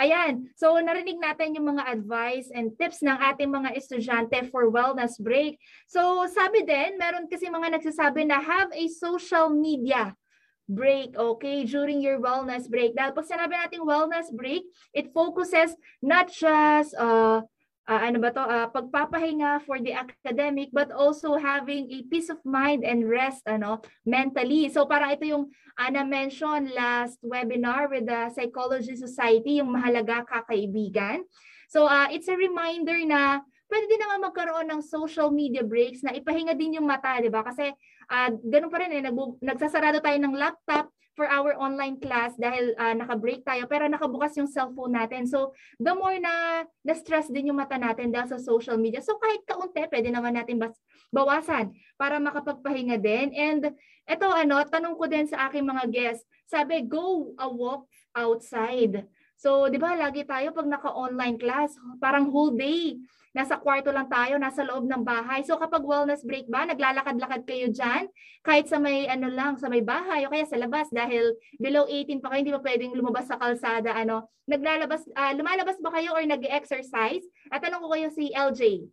Ayan, 0.00 0.48
so 0.56 0.72
narinig 0.80 1.20
natin 1.20 1.52
yung 1.52 1.76
mga 1.76 1.84
advice 1.84 2.48
and 2.56 2.72
tips 2.80 3.04
ng 3.04 3.20
ating 3.20 3.52
mga 3.52 3.76
estudyante 3.76 4.48
for 4.48 4.72
wellness 4.72 5.20
break. 5.20 5.60
So 5.84 6.24
sabi 6.32 6.64
din, 6.64 6.96
meron 6.96 7.28
kasi 7.28 7.52
mga 7.52 7.76
nagsasabi 7.76 8.24
na 8.24 8.40
have 8.40 8.72
a 8.72 8.88
social 8.88 9.52
media 9.52 10.16
break, 10.64 11.12
okay, 11.12 11.68
during 11.68 12.00
your 12.00 12.16
wellness 12.16 12.64
break. 12.64 12.96
Dahil 12.96 13.12
pag 13.12 13.28
sinabi 13.28 13.52
natin 13.60 13.84
wellness 13.84 14.32
break, 14.32 14.64
it 14.96 15.12
focuses 15.12 15.76
not 16.00 16.32
just 16.32 16.96
uh, 16.96 17.44
uh, 17.88 18.00
ano 18.00 18.18
ba 18.20 18.30
to, 18.32 18.42
uh, 18.42 18.68
pagpapahinga 18.72 19.64
for 19.64 19.80
the 19.80 19.92
academic 19.92 20.72
but 20.72 20.92
also 20.92 21.36
having 21.36 21.88
a 21.92 22.04
peace 22.08 22.28
of 22.32 22.40
mind 22.44 22.84
and 22.84 23.08
rest 23.08 23.44
ano 23.46 23.80
mentally. 24.04 24.68
So 24.72 24.88
parang 24.88 25.14
ito 25.16 25.24
yung 25.28 25.44
Ana 25.74 26.02
uh, 26.02 26.06
mention 26.06 26.70
last 26.70 27.18
webinar 27.18 27.90
with 27.90 28.06
the 28.06 28.30
Psychology 28.30 28.94
Society, 28.94 29.58
yung 29.58 29.74
mahalaga 29.74 30.22
kakaibigan. 30.22 31.26
So 31.66 31.90
uh, 31.90 32.06
it's 32.14 32.30
a 32.30 32.38
reminder 32.38 32.94
na 33.02 33.42
pwede 33.74 33.90
din 33.90 34.02
naman 34.06 34.30
magkaroon 34.30 34.70
ng 34.70 34.86
social 34.86 35.34
media 35.34 35.66
breaks 35.66 36.06
na 36.06 36.14
ipahinga 36.14 36.54
din 36.54 36.78
yung 36.78 36.86
mata, 36.86 37.18
di 37.18 37.26
ba? 37.26 37.42
Kasi 37.42 37.74
uh, 38.06 38.30
ganun 38.46 38.70
pa 38.70 38.78
rin 38.86 38.94
eh, 38.94 39.02
nag 39.02 39.18
nagsasarado 39.42 39.98
tayo 39.98 40.18
ng 40.22 40.38
laptop, 40.38 40.94
for 41.14 41.30
our 41.30 41.54
online 41.56 41.96
class 42.02 42.34
dahil 42.34 42.74
uh, 42.74 42.90
naka-break 42.92 43.46
tayo 43.46 43.70
pero 43.70 43.86
nakabukas 43.86 44.34
yung 44.34 44.50
cellphone 44.50 44.98
natin. 44.98 45.30
So, 45.30 45.54
the 45.78 45.94
more 45.94 46.18
na 46.18 46.66
na-stress 46.82 47.30
din 47.30 47.54
yung 47.54 47.58
mata 47.58 47.78
natin 47.78 48.10
dahil 48.10 48.34
sa 48.34 48.42
social 48.42 48.76
media. 48.76 48.98
So, 48.98 49.16
kahit 49.22 49.46
kaunti, 49.46 49.86
pwede 49.86 50.10
naman 50.10 50.34
natin 50.34 50.58
bas 50.58 50.74
bawasan 51.14 51.70
para 51.94 52.18
makapagpahinga 52.18 52.98
din. 52.98 53.30
And 53.30 53.62
ito 54.10 54.26
ano, 54.26 54.58
tanong 54.66 54.98
ko 54.98 55.06
din 55.06 55.30
sa 55.30 55.46
aking 55.46 55.62
mga 55.62 55.84
guests, 55.94 56.26
sabi, 56.50 56.82
go 56.82 57.30
a 57.38 57.46
walk 57.46 57.86
outside. 58.18 59.06
So, 59.38 59.70
di 59.70 59.78
ba, 59.78 59.94
lagi 59.94 60.26
tayo 60.26 60.50
pag 60.50 60.66
naka-online 60.66 61.38
class, 61.38 61.78
parang 62.02 62.34
whole 62.34 62.58
day 62.58 62.98
nasa 63.34 63.58
kwarto 63.58 63.90
lang 63.90 64.06
tayo, 64.06 64.38
nasa 64.38 64.62
loob 64.62 64.86
ng 64.86 65.02
bahay. 65.02 65.42
So 65.42 65.58
kapag 65.58 65.82
wellness 65.82 66.22
break 66.22 66.46
ba, 66.46 66.62
naglalakad-lakad 66.70 67.42
kayo 67.42 67.66
dyan, 67.68 68.06
kahit 68.46 68.70
sa 68.70 68.78
may 68.78 69.10
ano 69.10 69.26
lang, 69.26 69.58
sa 69.58 69.66
may 69.66 69.82
bahay 69.82 70.22
o 70.24 70.30
kaya 70.30 70.46
sa 70.46 70.54
labas 70.54 70.86
dahil 70.94 71.34
below 71.58 71.90
18 71.90 72.22
pa 72.22 72.30
kayo, 72.30 72.40
hindi 72.46 72.54
pa 72.54 72.62
pwedeng 72.62 72.94
lumabas 72.94 73.26
sa 73.26 73.36
kalsada, 73.36 73.90
ano. 73.90 74.30
Naglalabas, 74.46 75.02
uh, 75.18 75.32
lumalabas 75.34 75.76
ba 75.82 75.90
kayo 75.98 76.14
or 76.14 76.22
nag-exercise? 76.22 77.26
At 77.50 77.66
tanong 77.66 77.82
ko 77.82 77.88
kayo 77.90 78.08
si 78.14 78.30
LJ. 78.30 78.86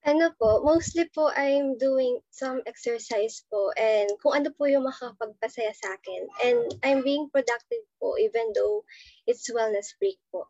Ano 0.00 0.32
po, 0.40 0.64
mostly 0.64 1.12
po 1.12 1.28
I'm 1.36 1.76
doing 1.76 2.24
some 2.32 2.64
exercise 2.64 3.44
po 3.52 3.68
and 3.76 4.08
kung 4.24 4.32
ano 4.32 4.48
po 4.56 4.64
yung 4.64 4.88
makapagpasaya 4.88 5.76
sa 5.76 5.92
akin. 5.92 6.22
And 6.40 6.60
I'm 6.80 7.00
being 7.04 7.28
productive 7.28 7.84
po 8.00 8.16
even 8.16 8.56
though 8.56 8.84
it's 9.28 9.44
wellness 9.52 9.92
break 10.00 10.16
po. 10.32 10.48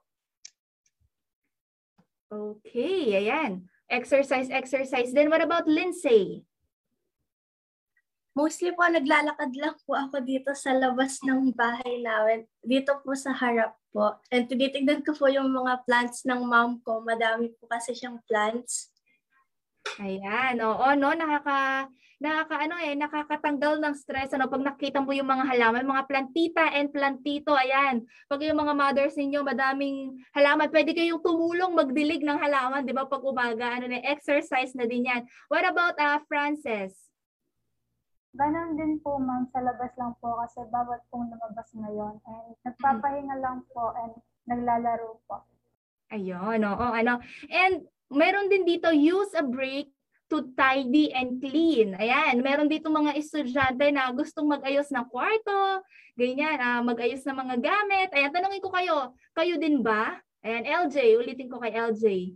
Okay, 2.31 3.19
ayan. 3.19 3.67
Exercise, 3.91 4.47
exercise. 4.55 5.11
Then 5.11 5.35
what 5.35 5.43
about 5.43 5.67
Lindsay? 5.67 6.47
Mostly 8.39 8.71
po, 8.71 8.87
naglalakad 8.87 9.51
lang 9.59 9.75
po 9.83 9.99
ako 9.99 10.23
dito 10.23 10.55
sa 10.55 10.71
labas 10.71 11.19
ng 11.27 11.51
bahay 11.51 11.99
namin. 11.99 12.47
Dito 12.63 13.03
po 13.03 13.19
sa 13.19 13.35
harap 13.35 13.75
po. 13.91 14.15
And 14.31 14.47
tinitignan 14.47 15.03
ko 15.03 15.19
po 15.19 15.27
yung 15.27 15.51
mga 15.51 15.83
plants 15.83 16.23
ng 16.23 16.47
mom 16.47 16.79
ko. 16.87 17.03
Madami 17.03 17.51
po 17.59 17.67
kasi 17.67 17.99
siyang 17.99 18.23
plants. 18.31 18.95
Ayan, 19.99 20.63
oo, 20.63 20.87
no, 20.95 21.11
nakaka 21.11 21.91
nakakaano 22.21 22.77
eh, 22.85 22.93
nakakatanggal 23.01 23.81
ng 23.81 23.95
stress 23.97 24.37
ano 24.37 24.45
pag 24.45 24.61
nakita 24.61 25.01
mo 25.01 25.17
yung 25.17 25.27
mga 25.27 25.49
halaman, 25.49 25.89
mga 25.89 26.05
plantita 26.05 26.69
and 26.77 26.93
plantito, 26.93 27.57
ayan. 27.57 28.05
Pag 28.29 28.45
yung 28.45 28.61
mga 28.61 28.77
mothers 28.77 29.17
ninyo, 29.17 29.41
madaming 29.41 30.21
halaman, 30.37 30.69
pwede 30.69 30.93
kayong 30.93 31.25
tumulong 31.25 31.73
magdilig 31.73 32.21
ng 32.21 32.37
halaman, 32.37 32.85
'di 32.85 32.93
ba? 32.93 33.09
Pag 33.09 33.25
umaga, 33.25 33.81
ano 33.81 33.89
na 33.89 34.05
exercise 34.05 34.77
na 34.77 34.85
din 34.85 35.09
'yan. 35.09 35.25
What 35.49 35.65
about 35.65 35.97
uh, 35.97 36.21
Frances? 36.29 36.93
Ganon 38.37 38.79
din 38.79 39.03
po 39.03 39.19
ma'am, 39.19 39.49
sa 39.51 39.59
labas 39.59 39.91
lang 39.99 40.15
po 40.23 40.39
kasi 40.45 40.63
bawat 40.71 41.03
pong 41.11 41.33
lumabas 41.33 41.67
ngayon. 41.75 42.15
And 42.29 42.55
nagpapahinga 42.63 43.37
lang 43.43 43.67
po 43.75 43.91
and 43.97 44.15
naglalaro 44.47 45.19
po. 45.27 45.43
Ayun, 46.15 46.63
oo, 46.63 46.87
ano. 46.95 47.19
And 47.51 47.91
meron 48.13 48.47
din 48.47 48.67
dito, 48.67 48.95
use 48.95 49.35
a 49.35 49.43
break 49.43 49.91
to 50.31 50.55
tidy 50.55 51.11
and 51.11 51.43
clean. 51.43 51.99
Ayan, 51.99 52.39
meron 52.41 52.71
dito 52.71 52.87
mga 52.87 53.19
estudyante 53.19 53.91
na 53.91 54.15
gustong 54.15 54.47
mag-ayos 54.47 54.87
ng 54.95 55.07
kwarto, 55.11 55.83
ganyan, 56.15 56.57
uh, 56.63 56.81
mag-ayos 56.87 57.27
ng 57.27 57.35
mga 57.35 57.57
gamit. 57.59 58.09
Ayan, 58.15 58.31
tanongin 58.31 58.63
ko 58.63 58.71
kayo, 58.71 58.97
kayo 59.35 59.59
din 59.59 59.83
ba? 59.83 60.23
Ayan, 60.47 60.65
LJ, 60.87 61.19
ulitin 61.19 61.51
ko 61.51 61.59
kay 61.59 61.75
LJ. 61.75 62.33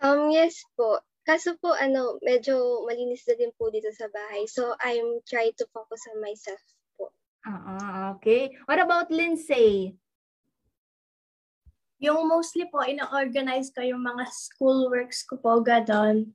Um, 0.00 0.32
yes 0.32 0.64
po. 0.74 0.98
Kaso 1.28 1.60
po, 1.60 1.76
ano, 1.76 2.16
medyo 2.24 2.88
malinis 2.88 3.28
na 3.28 3.36
din 3.36 3.52
po 3.60 3.68
dito 3.68 3.92
sa 3.92 4.08
bahay. 4.08 4.48
So, 4.48 4.72
I'm 4.80 5.20
trying 5.28 5.52
to 5.60 5.68
focus 5.76 6.00
on 6.08 6.24
myself 6.24 6.62
po. 6.96 7.12
Ah, 7.44 8.16
okay. 8.16 8.56
What 8.64 8.80
about 8.80 9.12
Lindsay? 9.12 9.92
Yung 11.98 12.30
mostly 12.30 12.70
po, 12.70 12.86
ina-organize 12.86 13.74
ko 13.74 13.82
yung 13.82 14.06
mga 14.06 14.30
school 14.30 14.86
works 14.86 15.26
ko 15.26 15.34
po, 15.42 15.58
gadon. 15.62 16.30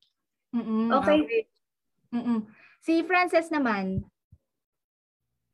Mm-mm, 0.52 0.92
okay. 1.00 1.24
okay. 1.24 1.44
Mm-mm. 2.12 2.44
Si 2.84 3.00
Frances 3.08 3.48
naman? 3.48 4.04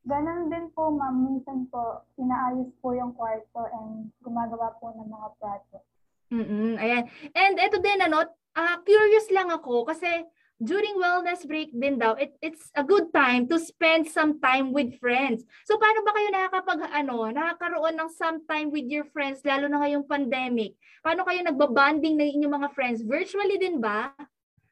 Ganon 0.09 0.49
din 0.49 0.65
po, 0.73 0.89
ma'am. 0.89 1.29
Minsan 1.29 1.69
po, 1.69 2.01
inaayos 2.17 2.73
po 2.81 2.97
yung 2.97 3.13
kwarto 3.13 3.69
and 3.69 4.09
gumagawa 4.25 4.73
po 4.81 4.89
ng 4.97 5.05
mga 5.05 5.27
project. 5.37 5.85
Mm-mm, 6.33 6.81
ayan. 6.81 7.05
And 7.37 7.55
ito 7.61 7.77
din, 7.77 8.01
ano, 8.01 8.25
uh, 8.57 8.77
curious 8.81 9.29
lang 9.29 9.53
ako 9.53 9.85
kasi 9.85 10.25
during 10.59 10.99
wellness 10.99 11.47
break 11.47 11.71
din 11.71 11.95
daw, 11.95 12.19
it, 12.19 12.35
it's 12.43 12.67
a 12.75 12.83
good 12.83 13.07
time 13.15 13.47
to 13.47 13.55
spend 13.55 14.03
some 14.03 14.43
time 14.43 14.75
with 14.75 14.99
friends. 14.99 15.47
So 15.63 15.79
paano 15.79 16.03
ba 16.03 16.11
kayo 16.11 16.27
nakakapag 16.35 16.79
ano, 16.91 17.31
nakakaroon 17.31 17.95
ng 17.95 18.11
some 18.11 18.43
time 18.43 18.67
with 18.67 18.91
your 18.91 19.07
friends 19.15 19.39
lalo 19.47 19.71
na 19.71 19.79
ngayong 19.79 20.03
pandemic? 20.03 20.75
Paano 20.99 21.23
kayo 21.23 21.39
nagbabanding 21.47 22.19
ng 22.19 22.31
inyong 22.39 22.55
mga 22.59 22.69
friends? 22.75 22.99
Virtually 23.07 23.55
din 23.55 23.79
ba? 23.79 24.11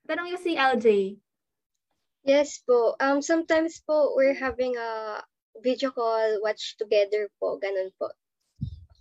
Tanong 0.03 0.35
yung 0.35 0.43
si 0.43 0.59
LJ. 0.59 1.15
Yes 2.27 2.59
po. 2.67 2.99
Um 2.99 3.23
sometimes 3.23 3.79
po 3.87 4.11
we're 4.11 4.35
having 4.35 4.75
a 4.75 5.23
video 5.63 5.95
call, 5.95 6.43
watch 6.43 6.75
together 6.75 7.31
po, 7.39 7.55
ganun 7.63 7.95
po. 7.95 8.11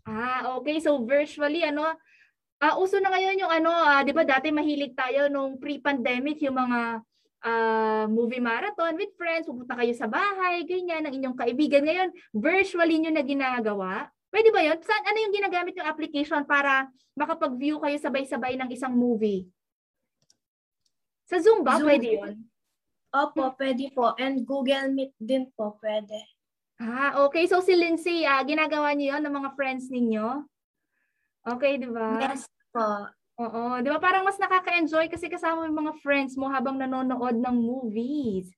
Ah, 0.07 0.55
okay. 0.63 0.79
So 0.79 1.03
virtually 1.03 1.67
ano, 1.67 1.99
Uh, 2.57 2.75
uso 2.81 2.97
na 3.05 3.13
ngayon 3.13 3.37
yung 3.37 3.53
ano, 3.53 3.69
uh, 3.69 4.01
'di 4.01 4.17
ba 4.17 4.25
dati 4.25 4.49
mahilig 4.49 4.97
tayo 4.97 5.29
nung 5.29 5.61
pre-pandemic 5.61 6.41
yung 6.41 6.57
mga 6.57 7.05
uh, 7.45 8.05
movie 8.09 8.41
marathon 8.41 8.97
with 8.97 9.13
friends, 9.21 9.45
pupunta 9.45 9.77
kayo 9.77 9.93
sa 9.93 10.09
bahay, 10.09 10.65
ganyan 10.65 11.05
ng 11.05 11.15
inyong 11.21 11.37
kaibigan. 11.37 11.85
Ngayon, 11.85 12.09
virtually 12.33 12.97
niyo 12.97 13.13
na 13.13 13.21
ginagawa. 13.21 14.09
Pwede 14.33 14.49
ba 14.51 14.65
'yon? 14.65 14.81
Saan 14.81 15.05
ano 15.05 15.19
yung 15.21 15.35
ginagamit 15.37 15.77
yung 15.77 15.89
application 15.89 16.43
para 16.49 16.89
makapag-view 17.13 17.77
kayo 17.77 17.97
sabay-sabay 18.01 18.57
ng 18.57 18.73
isang 18.73 18.97
movie? 18.97 19.45
Sa 21.29 21.37
Zoom 21.37 21.61
ba 21.61 21.77
Zoom. 21.77 21.93
pwede 21.93 22.09
'yon? 22.17 22.35
Opo, 23.13 23.53
pwede 23.61 23.93
po. 23.93 24.17
And 24.17 24.49
Google 24.49 24.93
Meet 24.97 25.13
din 25.21 25.49
po 25.53 25.77
pwede. 25.85 26.25
Ah, 26.81 27.21
okay. 27.25 27.49
So 27.49 27.61
si 27.61 27.73
Lindsay, 27.77 28.25
uh, 28.25 28.41
ginagawa 28.49 28.97
niyo 28.97 29.17
'yon 29.17 29.29
ng 29.29 29.35
mga 29.45 29.51
friends 29.57 29.93
ninyo? 29.93 30.41
Okay, 31.47 31.79
di 31.79 31.87
ba? 31.87 32.19
Yes 32.27 32.51
po. 32.75 33.07
Oo, 33.37 33.79
di 33.85 33.89
ba 33.93 34.01
parang 34.01 34.25
mas 34.25 34.41
nakaka-enjoy 34.41 35.13
kasi 35.13 35.29
kasama 35.29 35.69
yung 35.69 35.79
mga 35.87 35.95
friends 36.01 36.35
mo 36.35 36.49
habang 36.49 36.81
nanonood 36.81 37.37
ng 37.37 37.57
movies. 37.57 38.49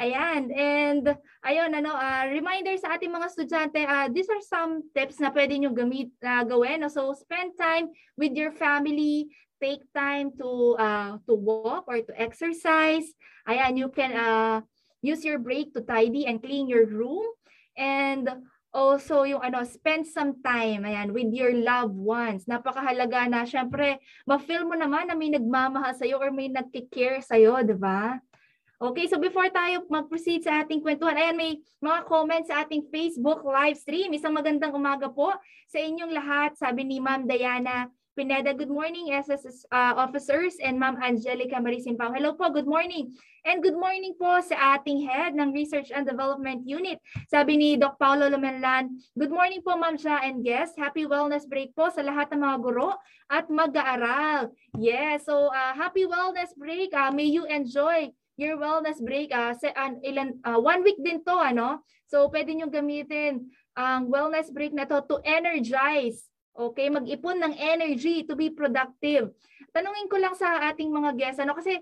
Ayan, 0.00 0.48
and 0.56 1.04
ayun, 1.44 1.68
ano, 1.76 1.92
uh, 1.92 2.24
reminder 2.32 2.72
sa 2.80 2.96
ating 2.96 3.12
mga 3.12 3.28
estudyante, 3.28 3.80
uh, 3.84 4.08
these 4.08 4.30
are 4.32 4.40
some 4.40 4.80
tips 4.96 5.20
na 5.20 5.28
pwede 5.28 5.60
nyo 5.60 5.68
gamit, 5.76 6.08
uh, 6.24 6.40
gawin. 6.48 6.80
No? 6.80 6.88
So, 6.88 7.12
spend 7.12 7.60
time 7.60 7.92
with 8.16 8.32
your 8.32 8.56
family, 8.56 9.28
take 9.60 9.84
time 9.92 10.32
to 10.40 10.80
uh, 10.80 11.12
to 11.28 11.36
walk 11.36 11.84
or 11.86 12.00
to 12.00 12.12
exercise. 12.16 13.04
Ayan, 13.44 13.76
you 13.76 13.92
can 13.92 14.16
uh, 14.16 14.64
use 15.04 15.22
your 15.28 15.36
break 15.36 15.76
to 15.76 15.84
tidy 15.84 16.24
and 16.24 16.40
clean 16.40 16.72
your 16.72 16.88
room. 16.88 17.28
And 17.76 18.48
also 18.72 19.28
yung 19.28 19.44
ano, 19.44 19.60
spend 19.68 20.08
some 20.08 20.40
time 20.40 20.88
ayan, 20.88 21.12
with 21.12 21.28
your 21.30 21.52
loved 21.52 21.94
ones. 21.94 22.48
Napakahalaga 22.48 23.28
na 23.28 23.44
syempre, 23.44 24.00
ma-feel 24.24 24.64
mo 24.64 24.74
naman 24.74 25.12
na 25.12 25.14
may 25.14 25.28
nagmamahal 25.28 25.92
sa 25.92 26.08
iyo 26.08 26.18
or 26.18 26.32
may 26.32 26.48
nagki-care 26.48 27.20
sa 27.20 27.36
iyo, 27.36 27.60
'di 27.60 27.76
ba? 27.76 28.18
Okay, 28.82 29.06
so 29.06 29.14
before 29.14 29.46
tayo 29.54 29.86
mag-proceed 29.86 30.42
sa 30.42 30.58
ating 30.66 30.82
kwentuhan, 30.82 31.14
ayan 31.14 31.38
may 31.38 31.62
mga 31.78 32.02
comments 32.02 32.50
sa 32.50 32.66
ating 32.66 32.90
Facebook 32.90 33.46
live 33.46 33.78
stream. 33.78 34.10
Isang 34.10 34.34
magandang 34.34 34.74
umaga 34.74 35.06
po 35.06 35.30
sa 35.70 35.78
inyong 35.78 36.10
lahat. 36.10 36.58
Sabi 36.58 36.82
ni 36.82 36.98
Ma'am 36.98 37.22
Diana 37.22 37.86
Pineda, 38.18 38.50
good 38.50 38.68
morning 38.68 39.14
SSS 39.14 39.70
uh, 39.70 39.94
officers 40.02 40.58
and 40.58 40.82
Ma'am 40.82 40.98
Angelica 40.98 41.62
Marisimpao. 41.62 42.10
Hello 42.10 42.34
po, 42.34 42.50
good 42.50 42.66
morning. 42.66 43.14
And 43.42 43.58
good 43.58 43.74
morning 43.74 44.14
po 44.14 44.38
sa 44.38 44.78
ating 44.78 45.02
head 45.02 45.34
ng 45.34 45.50
Research 45.50 45.90
and 45.90 46.06
Development 46.06 46.62
Unit. 46.62 47.02
Sabi 47.26 47.58
ni 47.58 47.74
Doc 47.74 47.98
Paulo 47.98 48.30
Lumenlan, 48.30 49.02
good 49.18 49.34
morning 49.34 49.58
po 49.66 49.74
Ma'am 49.74 49.98
Sha 49.98 50.22
and 50.22 50.46
guests. 50.46 50.78
Happy 50.78 51.10
wellness 51.10 51.42
break 51.50 51.74
po 51.74 51.90
sa 51.90 52.06
lahat 52.06 52.30
ng 52.30 52.38
mga 52.38 52.56
guro 52.62 52.94
at 53.26 53.50
mag-aaral. 53.50 54.54
Yes, 54.78 55.26
so 55.26 55.50
uh, 55.50 55.74
happy 55.74 56.06
wellness 56.06 56.54
break. 56.54 56.94
Uh, 56.94 57.10
may 57.10 57.26
you 57.26 57.42
enjoy 57.50 58.14
your 58.38 58.62
wellness 58.62 59.02
break. 59.02 59.34
Uh, 59.34 59.58
sa, 59.58 59.74
uh, 59.74 59.90
ilan, 60.06 60.38
uh, 60.46 60.62
one 60.62 60.86
week 60.86 61.02
din 61.02 61.18
to, 61.26 61.34
ano? 61.34 61.82
So 62.06 62.30
pwede 62.30 62.54
nyo 62.54 62.70
gamitin 62.70 63.50
ang 63.74 64.06
wellness 64.06 64.54
break 64.54 64.70
na 64.70 64.86
to 64.86 65.02
to 65.10 65.18
energize 65.26 66.30
Okay, 66.52 66.92
mag-ipon 66.92 67.40
ng 67.40 67.56
energy 67.56 68.28
to 68.28 68.36
be 68.36 68.52
productive. 68.52 69.32
Tanungin 69.72 70.04
ko 70.12 70.20
lang 70.20 70.36
sa 70.36 70.68
ating 70.68 70.92
mga 70.92 71.16
guests, 71.16 71.40
ano 71.40 71.56
kasi 71.56 71.80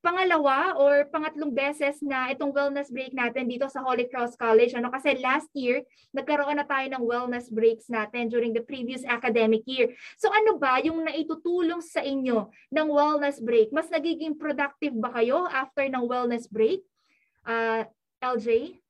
pangalawa 0.00 0.72
or 0.80 1.04
pangatlong 1.12 1.52
beses 1.52 2.00
na 2.00 2.32
itong 2.32 2.56
wellness 2.56 2.88
break 2.88 3.12
natin 3.12 3.44
dito 3.44 3.68
sa 3.68 3.84
Holy 3.84 4.08
Cross 4.08 4.40
College. 4.40 4.72
Ano 4.72 4.88
kasi 4.88 5.20
last 5.20 5.52
year 5.52 5.84
nagkaroon 6.16 6.56
na 6.56 6.64
tayo 6.64 6.88
ng 6.88 7.04
wellness 7.04 7.52
breaks 7.52 7.92
natin 7.92 8.32
during 8.32 8.56
the 8.56 8.64
previous 8.64 9.04
academic 9.04 9.60
year. 9.68 9.92
So 10.16 10.32
ano 10.32 10.56
ba 10.56 10.80
yung 10.80 11.04
naitutulong 11.04 11.84
sa 11.84 12.00
inyo 12.00 12.48
ng 12.72 12.88
wellness 12.88 13.38
break? 13.44 13.70
Mas 13.76 13.92
nagiging 13.92 14.40
productive 14.40 14.96
ba 14.96 15.12
kayo 15.12 15.44
after 15.52 15.84
ng 15.84 16.08
wellness 16.08 16.48
break? 16.48 16.80
Uh, 17.44 17.84
LJ? 18.24 18.80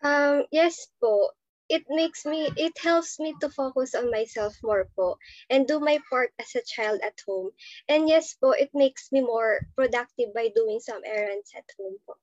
Um, 0.00 0.44
yes 0.48 0.88
po 0.96 1.35
it 1.68 1.84
makes 1.88 2.24
me, 2.24 2.48
it 2.56 2.76
helps 2.78 3.18
me 3.18 3.34
to 3.40 3.50
focus 3.50 3.94
on 3.94 4.10
myself 4.10 4.54
more 4.62 4.86
po 4.94 5.18
and 5.50 5.66
do 5.66 5.80
my 5.80 5.98
part 6.10 6.30
as 6.38 6.54
a 6.54 6.62
child 6.62 7.00
at 7.02 7.18
home. 7.26 7.50
And 7.88 8.08
yes 8.08 8.34
po, 8.34 8.52
it 8.52 8.70
makes 8.74 9.10
me 9.10 9.20
more 9.20 9.60
productive 9.74 10.34
by 10.34 10.50
doing 10.54 10.78
some 10.80 11.02
errands 11.04 11.50
at 11.56 11.66
home 11.78 11.98
po. 12.06 12.14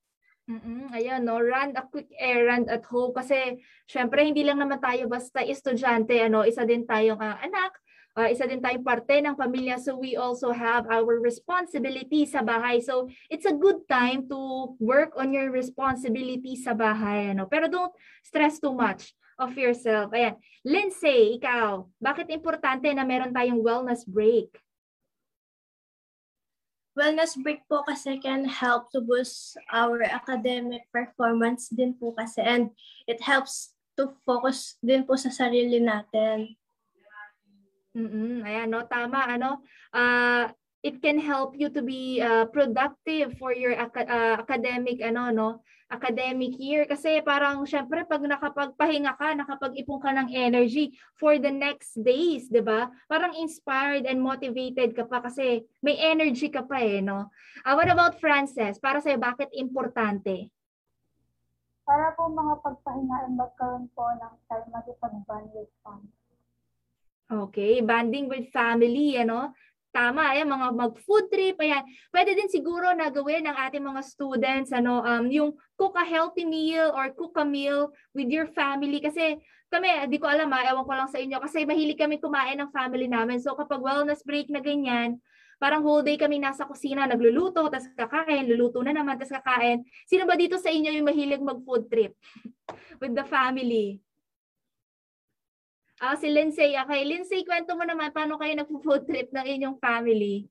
Mm-mm, 0.44 0.92
ayan, 0.92 1.24
no? 1.24 1.40
Run 1.40 1.72
a 1.72 1.88
quick 1.88 2.12
errand 2.20 2.68
at 2.68 2.84
home 2.84 3.16
kasi 3.16 3.64
syempre 3.88 4.20
hindi 4.28 4.44
lang 4.44 4.60
naman 4.60 4.76
tayo 4.76 5.08
basta 5.08 5.40
estudyante, 5.40 6.20
ano, 6.20 6.44
isa 6.44 6.68
din 6.68 6.84
tayong 6.84 7.16
uh, 7.16 7.40
anak, 7.40 7.72
uh, 8.12 8.28
isa 8.28 8.44
din 8.44 8.60
tayong 8.60 8.84
parte 8.84 9.24
ng 9.24 9.40
pamilya 9.40 9.80
so 9.80 9.96
we 9.96 10.20
also 10.20 10.52
have 10.52 10.84
our 10.92 11.16
responsibility 11.16 12.28
sa 12.28 12.44
bahay. 12.44 12.84
So 12.84 13.08
it's 13.32 13.48
a 13.48 13.56
good 13.56 13.88
time 13.88 14.28
to 14.28 14.72
work 14.84 15.16
on 15.16 15.32
your 15.32 15.48
responsibility 15.48 16.60
sa 16.60 16.76
bahay, 16.76 17.32
ano. 17.32 17.48
Pero 17.48 17.64
don't 17.72 17.96
stress 18.20 18.60
too 18.60 18.76
much 18.76 19.16
of 19.38 19.54
yourself. 19.58 20.10
Ayan. 20.14 20.38
Lindsay, 20.64 21.36
ikaw, 21.38 21.86
bakit 22.00 22.30
importante 22.32 22.88
na 22.92 23.04
meron 23.04 23.34
tayong 23.34 23.60
wellness 23.60 24.06
break? 24.06 24.50
Wellness 26.94 27.34
break 27.34 27.66
po 27.66 27.82
kasi 27.82 28.22
can 28.22 28.46
help 28.46 28.86
to 28.94 29.02
boost 29.02 29.58
our 29.74 30.06
academic 30.06 30.86
performance 30.94 31.66
din 31.74 31.90
po 31.98 32.14
kasi 32.14 32.38
and 32.38 32.70
it 33.10 33.18
helps 33.18 33.74
to 33.98 34.14
focus 34.22 34.78
din 34.78 35.02
po 35.02 35.18
sa 35.18 35.30
sarili 35.34 35.82
natin. 35.82 36.54
Mm-mm, 37.94 38.42
ayan, 38.42 38.74
no, 38.74 38.82
tama, 38.90 39.22
ano, 39.22 39.62
uh, 39.94 40.50
it 40.82 40.98
can 40.98 41.14
help 41.14 41.54
you 41.54 41.70
to 41.70 41.78
be 41.78 42.18
uh, 42.18 42.42
productive 42.50 43.38
for 43.38 43.54
your 43.54 43.70
ac- 43.70 44.10
uh, 44.10 44.34
academic, 44.34 44.98
ano, 44.98 45.30
no, 45.30 45.48
academic 45.94 46.58
year 46.58 46.82
kasi 46.84 47.22
parang 47.22 47.62
syempre 47.62 48.02
pag 48.02 48.18
nakapagpahinga 48.18 49.14
ka, 49.14 49.32
nakapag-ipon 49.38 50.02
ka 50.02 50.10
ng 50.10 50.28
energy 50.34 50.98
for 51.14 51.38
the 51.38 51.48
next 51.48 51.94
days, 52.02 52.50
'di 52.50 52.60
ba? 52.60 52.90
Parang 53.06 53.32
inspired 53.38 54.04
and 54.10 54.18
motivated 54.18 54.92
ka 54.98 55.06
pa 55.06 55.22
kasi 55.22 55.62
may 55.78 55.94
energy 56.02 56.50
ka 56.50 56.66
pa 56.66 56.82
eh, 56.82 56.98
no? 56.98 57.30
Uh, 57.62 57.74
what 57.78 57.86
about 57.86 58.18
Frances? 58.18 58.82
Para 58.82 58.98
sa 58.98 59.14
bakit 59.14 59.54
importante? 59.54 60.50
Para 61.86 62.16
po 62.16 62.32
mga 62.32 62.64
pagpahinga 62.64 63.16
and 63.28 63.36
magkaroon 63.38 63.86
po 63.92 64.08
ng 64.18 64.34
time 64.50 64.68
makipag-bond 64.72 65.48
with 65.54 65.70
family. 65.84 66.12
Okay, 67.24 67.80
bonding 67.80 68.28
with 68.28 68.52
family, 68.52 69.16
ano? 69.16 69.56
Tama, 69.94 70.34
ayan, 70.34 70.50
mga 70.50 70.74
mag-food 70.74 71.30
trip, 71.30 71.54
ayan. 71.62 71.86
Pwede 72.10 72.34
din 72.34 72.50
siguro 72.50 72.90
na 72.98 73.14
gawin 73.14 73.46
ng 73.46 73.54
ating 73.54 73.86
mga 73.86 74.02
students, 74.02 74.74
ano, 74.74 74.98
um, 75.06 75.30
yung 75.30 75.54
cook 75.78 75.94
a 75.94 76.02
healthy 76.02 76.42
meal 76.42 76.90
or 76.98 77.14
cook 77.14 77.38
a 77.38 77.46
meal 77.46 77.94
with 78.10 78.26
your 78.26 78.50
family. 78.50 78.98
Kasi 78.98 79.38
kami, 79.70 79.86
di 80.10 80.18
ko 80.18 80.26
alam 80.26 80.50
ha, 80.50 80.66
ewan 80.66 80.82
ko 80.82 80.92
lang 80.98 81.06
sa 81.06 81.22
inyo, 81.22 81.38
kasi 81.38 81.62
mahilig 81.62 81.94
kami 81.94 82.18
kumain 82.18 82.58
ng 82.58 82.74
family 82.74 83.06
namin. 83.06 83.38
So 83.38 83.54
kapag 83.54 83.78
wellness 83.78 84.26
break 84.26 84.50
na 84.50 84.58
ganyan, 84.58 85.22
parang 85.62 85.86
whole 85.86 86.02
day 86.02 86.18
kami 86.18 86.42
nasa 86.42 86.66
kusina, 86.66 87.06
nagluluto, 87.06 87.70
tapos 87.70 87.86
kakain, 87.94 88.50
luluto 88.50 88.82
na 88.82 88.90
naman, 88.90 89.14
tapos 89.14 89.38
kakain. 89.38 89.86
Sino 90.10 90.26
ba 90.26 90.34
dito 90.34 90.58
sa 90.58 90.74
inyo 90.74 90.90
yung 90.90 91.06
mahilig 91.06 91.38
mag-food 91.38 91.86
trip 91.86 92.18
with 92.98 93.14
the 93.14 93.22
family? 93.30 94.03
Ah, 96.04 96.20
si 96.20 96.28
Lindsay. 96.28 96.76
Okay, 96.76 97.00
Lindsay, 97.08 97.48
kwento 97.48 97.72
mo 97.72 97.80
naman 97.80 98.12
paano 98.12 98.36
kayo 98.36 98.52
nagpo-food 98.52 99.08
trip 99.08 99.32
ng 99.32 99.46
inyong 99.56 99.80
family? 99.80 100.44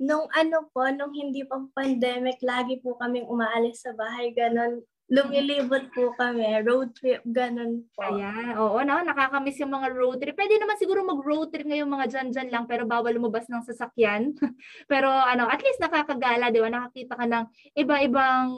Nung 0.00 0.32
ano 0.32 0.72
po, 0.72 0.88
nung 0.88 1.12
hindi 1.12 1.44
pa 1.44 1.60
pandemic, 1.76 2.40
lagi 2.40 2.80
po 2.80 2.96
kaming 2.96 3.28
umaalis 3.28 3.84
sa 3.84 3.92
bahay, 3.92 4.32
ganun. 4.32 4.80
Lumilibot 5.12 5.92
po 5.92 6.16
kami, 6.16 6.64
road 6.64 6.96
trip, 6.96 7.20
ganun 7.28 7.84
po. 7.92 8.16
Ayan, 8.16 8.56
oo, 8.56 8.80
no, 8.80 9.04
nakakamiss 9.04 9.60
yung 9.60 9.76
mga 9.76 9.92
road 9.92 10.24
trip. 10.24 10.32
Pwede 10.32 10.56
naman 10.56 10.80
siguro 10.80 11.04
mag-road 11.04 11.52
trip 11.52 11.68
ngayong 11.68 11.92
mga 11.92 12.06
dyan-dyan 12.16 12.48
lang, 12.48 12.64
pero 12.64 12.88
bawal 12.88 13.12
lumabas 13.12 13.44
ng 13.52 13.60
sasakyan. 13.60 14.32
pero 14.90 15.12
ano, 15.12 15.52
at 15.52 15.60
least 15.60 15.84
nakakagala, 15.84 16.48
di 16.48 16.64
ba? 16.64 16.72
Nakakita 16.72 17.12
ka 17.12 17.28
ng 17.28 17.44
iba-ibang 17.76 18.48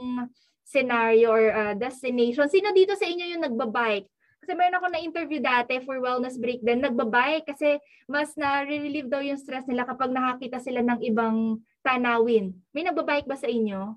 scenario 0.63 1.35
or 1.35 1.43
uh, 1.51 1.75
destination. 1.75 2.47
Sino 2.47 2.71
dito 2.71 2.95
sa 2.95 3.11
inyo 3.11 3.35
yung 3.35 3.43
nagbabike? 3.43 4.07
Kasi 4.49 4.57
meron 4.57 4.81
ako 4.81 4.89
na-interview 4.89 5.45
dati 5.45 5.77
for 5.85 6.01
wellness 6.01 6.41
break 6.41 6.65
din, 6.65 6.81
nagbabike 6.81 7.53
kasi 7.53 7.77
mas 8.09 8.33
na-relieve 8.33 9.05
daw 9.05 9.21
yung 9.21 9.37
stress 9.37 9.69
nila 9.69 9.85
kapag 9.85 10.09
nakakita 10.09 10.57
sila 10.57 10.81
ng 10.81 11.05
ibang 11.05 11.61
tanawin. 11.85 12.57
May 12.73 12.89
nagbabike 12.89 13.29
ba 13.29 13.37
sa 13.37 13.45
inyo? 13.45 13.93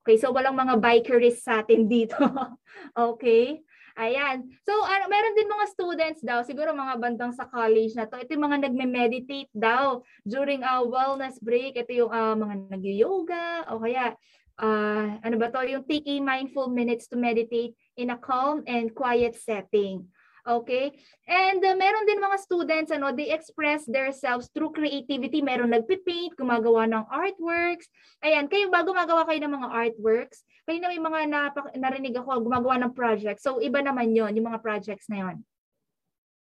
Okay, 0.00 0.16
so 0.16 0.32
walang 0.32 0.56
mga 0.56 0.80
bikerists 0.80 1.44
sa 1.44 1.60
atin 1.60 1.84
dito. 1.84 2.16
okay? 3.12 3.60
Ayan. 4.00 4.48
So, 4.64 4.72
ano, 4.72 5.12
meron 5.12 5.36
din 5.36 5.44
mga 5.44 5.76
students 5.76 6.24
daw, 6.24 6.40
siguro 6.40 6.72
mga 6.72 6.96
bandang 6.96 7.36
sa 7.36 7.44
college 7.52 7.92
na 8.00 8.08
to. 8.08 8.16
Ito 8.16 8.32
yung 8.32 8.48
mga 8.48 8.64
nagme-meditate 8.64 9.52
daw 9.52 10.00
during 10.24 10.64
a 10.64 10.80
uh, 10.80 10.88
wellness 10.88 11.36
break. 11.44 11.76
Ito 11.76 11.92
yung 11.92 12.08
uh, 12.08 12.32
mga 12.32 12.72
nag-yoga 12.72 13.68
o 13.68 13.76
kaya 13.76 14.16
uh, 14.56 15.20
ano 15.20 15.36
ba 15.36 15.52
to, 15.52 15.68
yung 15.68 15.84
taking 15.84 16.24
mindful 16.24 16.72
minutes 16.72 17.08
to 17.12 17.20
meditate 17.20 17.76
in 17.96 18.12
a 18.12 18.18
calm 18.20 18.62
and 18.68 18.94
quiet 18.94 19.34
setting. 19.36 20.08
Okay? 20.46 20.94
And 21.26 21.58
uh, 21.58 21.74
meron 21.74 22.06
din 22.06 22.22
mga 22.22 22.38
students, 22.38 22.94
ano, 22.94 23.10
they 23.10 23.34
express 23.34 23.82
themselves 23.82 24.46
through 24.54 24.78
creativity. 24.78 25.42
Meron 25.42 25.74
nagpipaint, 25.74 26.38
gumagawa 26.38 26.86
ng 26.86 27.04
artworks. 27.10 27.90
Ayan, 28.22 28.46
kayo 28.46 28.70
ba 28.70 28.86
gumagawa 28.86 29.26
kayo 29.26 29.42
ng 29.42 29.54
mga 29.58 29.68
artworks? 29.74 30.46
Kayo 30.62 30.78
may 30.86 31.02
mga 31.02 31.20
napak- 31.26 31.74
narinig 31.74 32.14
ako, 32.14 32.46
gumagawa 32.46 32.78
ng 32.78 32.94
projects. 32.94 33.42
So, 33.42 33.58
iba 33.58 33.82
naman 33.82 34.14
yon 34.14 34.38
yung 34.38 34.46
mga 34.54 34.62
projects 34.62 35.10
na 35.10 35.26
yon. 35.26 35.36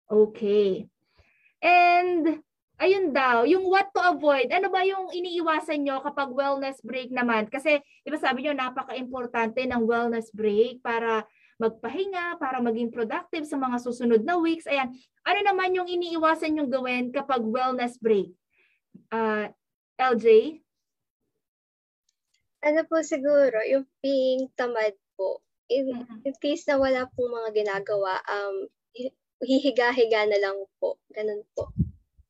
Okay. 0.08 0.84
And 1.64 2.44
ayun 2.78 3.10
daw, 3.10 3.42
yung 3.42 3.66
what 3.66 3.90
to 3.90 4.00
avoid, 4.00 4.48
ano 4.54 4.70
ba 4.70 4.86
yung 4.86 5.10
iniiwasan 5.10 5.82
nyo 5.82 5.98
kapag 5.98 6.30
wellness 6.30 6.78
break 6.86 7.10
naman? 7.10 7.50
Kasi, 7.50 7.82
di 8.06 8.08
ba 8.08 8.18
sabi 8.18 8.46
nyo, 8.46 8.54
napaka-importante 8.54 9.66
ng 9.66 9.82
wellness 9.82 10.30
break 10.30 10.78
para 10.78 11.26
magpahinga, 11.58 12.38
para 12.38 12.62
maging 12.62 12.94
productive 12.94 13.42
sa 13.42 13.58
mga 13.58 13.82
susunod 13.82 14.22
na 14.22 14.38
weeks. 14.38 14.70
Ayan, 14.70 14.94
ano 15.26 15.40
naman 15.42 15.74
yung 15.74 15.90
iniiwasan 15.90 16.54
yung 16.54 16.70
gawin 16.70 17.10
kapag 17.10 17.42
wellness 17.42 17.98
break? 17.98 18.30
Uh, 19.10 19.50
ah, 19.98 20.14
LJ? 20.14 20.62
Ano 22.62 22.86
po 22.86 23.02
siguro, 23.02 23.58
yung 23.66 23.90
being 23.98 24.46
tamad 24.54 24.94
po. 25.18 25.42
In, 25.66 26.06
in 26.22 26.34
case 26.38 26.62
na 26.70 26.78
wala 26.78 27.10
pong 27.10 27.34
mga 27.34 27.50
ginagawa, 27.58 28.22
um, 28.22 28.70
hihiga-higa 29.42 30.30
na 30.30 30.38
lang 30.38 30.56
po. 30.78 31.02
Ganun 31.10 31.42
po. 31.58 31.74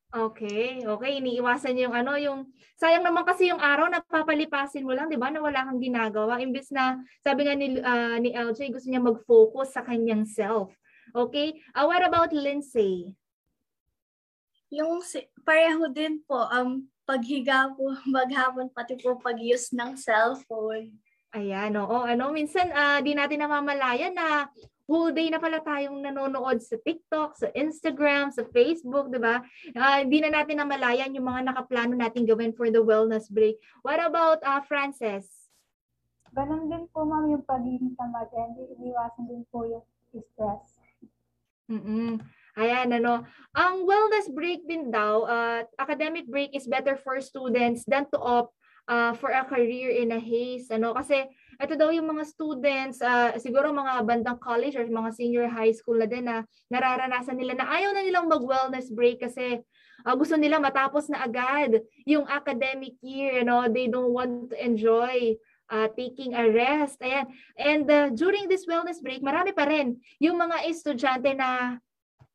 Okay, 0.08 0.80
okay. 0.88 1.20
Iniiwasan 1.20 1.76
niyo 1.76 1.92
yung 1.92 1.96
ano, 1.96 2.12
yung 2.16 2.40
sayang 2.80 3.04
naman 3.04 3.28
kasi 3.28 3.52
yung 3.52 3.60
araw 3.60 3.92
na 3.92 4.00
papalipasin 4.00 4.80
mo 4.80 4.96
lang, 4.96 5.12
'di 5.12 5.20
ba? 5.20 5.28
Na 5.28 5.44
wala 5.44 5.68
kang 5.68 5.76
ginagawa 5.76 6.40
imbes 6.40 6.72
na 6.72 6.96
sabi 7.20 7.44
nga 7.44 7.52
ni 7.52 7.76
uh, 7.76 8.16
ni 8.16 8.32
LJ 8.32 8.72
gusto 8.72 8.88
niya 8.88 9.04
mag-focus 9.04 9.76
sa 9.76 9.84
kanyang 9.84 10.24
self. 10.24 10.72
Okay? 11.12 11.60
Uh, 11.76 11.84
what 11.84 12.00
about 12.00 12.32
Lindsay? 12.32 13.12
Yung 14.72 15.04
pareho 15.44 15.92
din 15.92 16.24
po 16.24 16.40
um 16.56 16.88
paghiga 17.04 17.68
po 17.76 17.92
maghapon 18.08 18.72
pati 18.72 18.96
po 18.96 19.20
pag-use 19.20 19.76
ng 19.76 19.92
cellphone. 19.92 20.88
Ayan, 21.36 21.76
oo. 21.76 22.08
Ano, 22.08 22.32
minsan 22.32 22.72
uh, 22.72 23.04
di 23.04 23.12
natin 23.12 23.44
namamalayan 23.44 24.16
na 24.16 24.48
whole 24.88 25.12
day 25.12 25.28
na 25.28 25.36
pala 25.36 25.60
tayong 25.60 26.00
nanonood 26.00 26.64
sa 26.64 26.80
TikTok, 26.80 27.36
sa 27.36 27.52
Instagram, 27.52 28.32
sa 28.32 28.48
Facebook, 28.48 29.12
di 29.12 29.20
ba? 29.20 29.44
Uh, 29.76 30.00
hindi 30.00 30.24
na 30.24 30.40
natin 30.40 30.64
namalayan 30.64 31.12
yung 31.12 31.28
mga 31.28 31.52
nakaplano 31.52 31.92
natin 31.92 32.24
gawin 32.24 32.56
for 32.56 32.72
the 32.72 32.80
wellness 32.80 33.28
break. 33.28 33.60
What 33.84 34.00
about 34.00 34.40
uh, 34.40 34.64
Frances? 34.64 35.28
Ganon 36.32 36.72
din 36.72 36.88
po, 36.88 37.04
ma'am, 37.04 37.28
yung 37.28 37.44
pagiging 37.44 37.92
tamad 38.00 38.32
and 38.32 38.56
iniwasan 38.56 39.28
din 39.28 39.44
po 39.52 39.68
yung 39.68 39.84
stress. 40.08 40.80
Mm-mm. 41.68 42.16
Ayan, 42.56 42.88
ano. 42.90 43.28
Ang 43.54 43.84
wellness 43.84 44.32
break 44.32 44.64
din 44.64 44.88
daw, 44.88 45.28
uh, 45.28 45.68
academic 45.76 46.24
break 46.26 46.56
is 46.56 46.64
better 46.64 46.96
for 46.96 47.20
students 47.20 47.84
than 47.84 48.08
to 48.08 48.18
opt 48.18 48.56
uh, 48.88 49.12
for 49.14 49.30
a 49.30 49.44
career 49.44 49.92
in 49.92 50.10
a 50.16 50.18
haze. 50.18 50.72
Ano? 50.72 50.96
Kasi 50.96 51.28
ito 51.58 51.74
daw 51.74 51.90
yung 51.90 52.06
mga 52.06 52.22
students, 52.22 53.02
uh, 53.02 53.34
siguro 53.34 53.74
mga 53.74 54.06
bandang 54.06 54.38
college 54.38 54.78
or 54.78 54.86
mga 54.86 55.10
senior 55.10 55.50
high 55.50 55.74
school 55.74 55.98
na 55.98 56.06
din 56.06 56.22
na 56.22 56.46
nararanasan 56.70 57.34
nila 57.34 57.58
na 57.58 57.66
ayaw 57.66 57.90
na 57.90 58.06
nilang 58.06 58.30
mag-wellness 58.30 58.94
break 58.94 59.18
kasi 59.18 59.58
uh, 60.06 60.14
gusto 60.14 60.38
nila 60.38 60.62
matapos 60.62 61.10
na 61.10 61.26
agad 61.26 61.82
yung 62.06 62.30
academic 62.30 62.94
year, 63.02 63.42
you 63.42 63.46
know, 63.46 63.66
they 63.66 63.90
don't 63.90 64.14
want 64.14 64.54
to 64.54 64.54
enjoy 64.54 65.34
uh, 65.66 65.90
taking 65.98 66.38
a 66.38 66.46
rest. 66.46 67.02
Ayan. 67.02 67.26
And 67.58 67.90
uh, 67.90 68.14
during 68.14 68.46
this 68.46 68.62
wellness 68.62 69.02
break, 69.02 69.18
marami 69.26 69.50
pa 69.50 69.66
rin 69.66 69.98
yung 70.22 70.38
mga 70.38 70.62
estudyante 70.70 71.34
na 71.34 71.82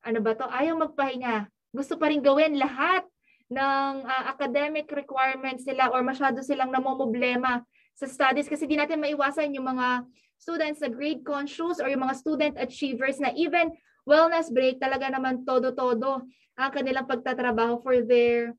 ano 0.04 0.20
ba 0.20 0.36
to, 0.36 0.52
ayaw 0.52 0.76
magpahinga. 0.76 1.48
Gusto 1.72 1.96
pa 1.96 2.12
rin 2.12 2.20
gawin 2.20 2.60
lahat 2.60 3.08
ng 3.48 4.04
uh, 4.04 4.24
academic 4.36 4.92
requirements 4.92 5.64
nila 5.64 5.88
or 5.96 6.04
masyado 6.04 6.44
silang 6.44 6.76
namomoblema 6.76 7.64
sa 7.94 8.10
studies 8.10 8.50
kasi 8.50 8.66
di 8.66 8.78
natin 8.78 9.02
maiwasan 9.02 9.54
yung 9.54 9.70
mga 9.70 10.06
students 10.38 10.82
na 10.84 10.90
grade 10.92 11.24
conscious 11.24 11.80
or 11.80 11.88
yung 11.88 12.04
mga 12.04 12.18
student 12.18 12.56
achievers 12.60 13.22
na 13.22 13.32
even 13.38 13.72
wellness 14.04 14.52
break 14.52 14.82
talaga 14.82 15.08
naman 15.08 15.48
todo-todo 15.48 16.26
ang 16.54 16.72
kanilang 16.74 17.08
pagtatrabaho 17.08 17.80
for 17.82 18.04
their 18.04 18.54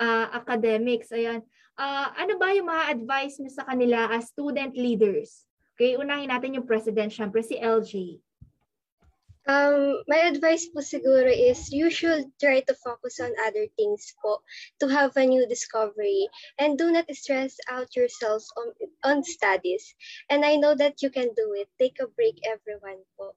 uh, 0.00 0.26
academics. 0.32 1.12
Ayan. 1.12 1.44
Uh, 1.74 2.08
ano 2.14 2.38
ba 2.38 2.54
yung 2.54 2.70
mga 2.70 2.94
advice 2.94 3.42
niyo 3.42 3.50
sa 3.50 3.66
kanila 3.66 4.06
as 4.14 4.30
student 4.30 4.72
leaders? 4.78 5.44
Okay, 5.74 5.98
unahin 5.98 6.30
natin 6.30 6.54
yung 6.54 6.70
president, 6.70 7.10
syempre 7.10 7.42
si 7.42 7.58
LG. 7.58 8.22
Um, 9.44 10.00
my 10.08 10.24
advice 10.24 10.72
po 10.72 10.80
siguro 10.80 11.28
is 11.28 11.68
you 11.68 11.92
should 11.92 12.32
try 12.40 12.64
to 12.64 12.74
focus 12.80 13.20
on 13.20 13.28
other 13.44 13.68
things 13.76 14.16
po 14.24 14.40
to 14.80 14.88
have 14.88 15.12
a 15.20 15.28
new 15.28 15.44
discovery 15.44 16.32
and 16.56 16.80
do 16.80 16.88
not 16.88 17.04
stress 17.12 17.60
out 17.68 17.92
yourselves 17.92 18.48
on, 18.56 18.72
on 19.04 19.20
studies. 19.20 19.84
And 20.32 20.48
I 20.48 20.56
know 20.56 20.72
that 20.80 21.04
you 21.04 21.12
can 21.12 21.28
do 21.36 21.52
it. 21.60 21.68
Take 21.76 22.00
a 22.00 22.08
break 22.08 22.40
everyone 22.48 23.04
po. 23.20 23.36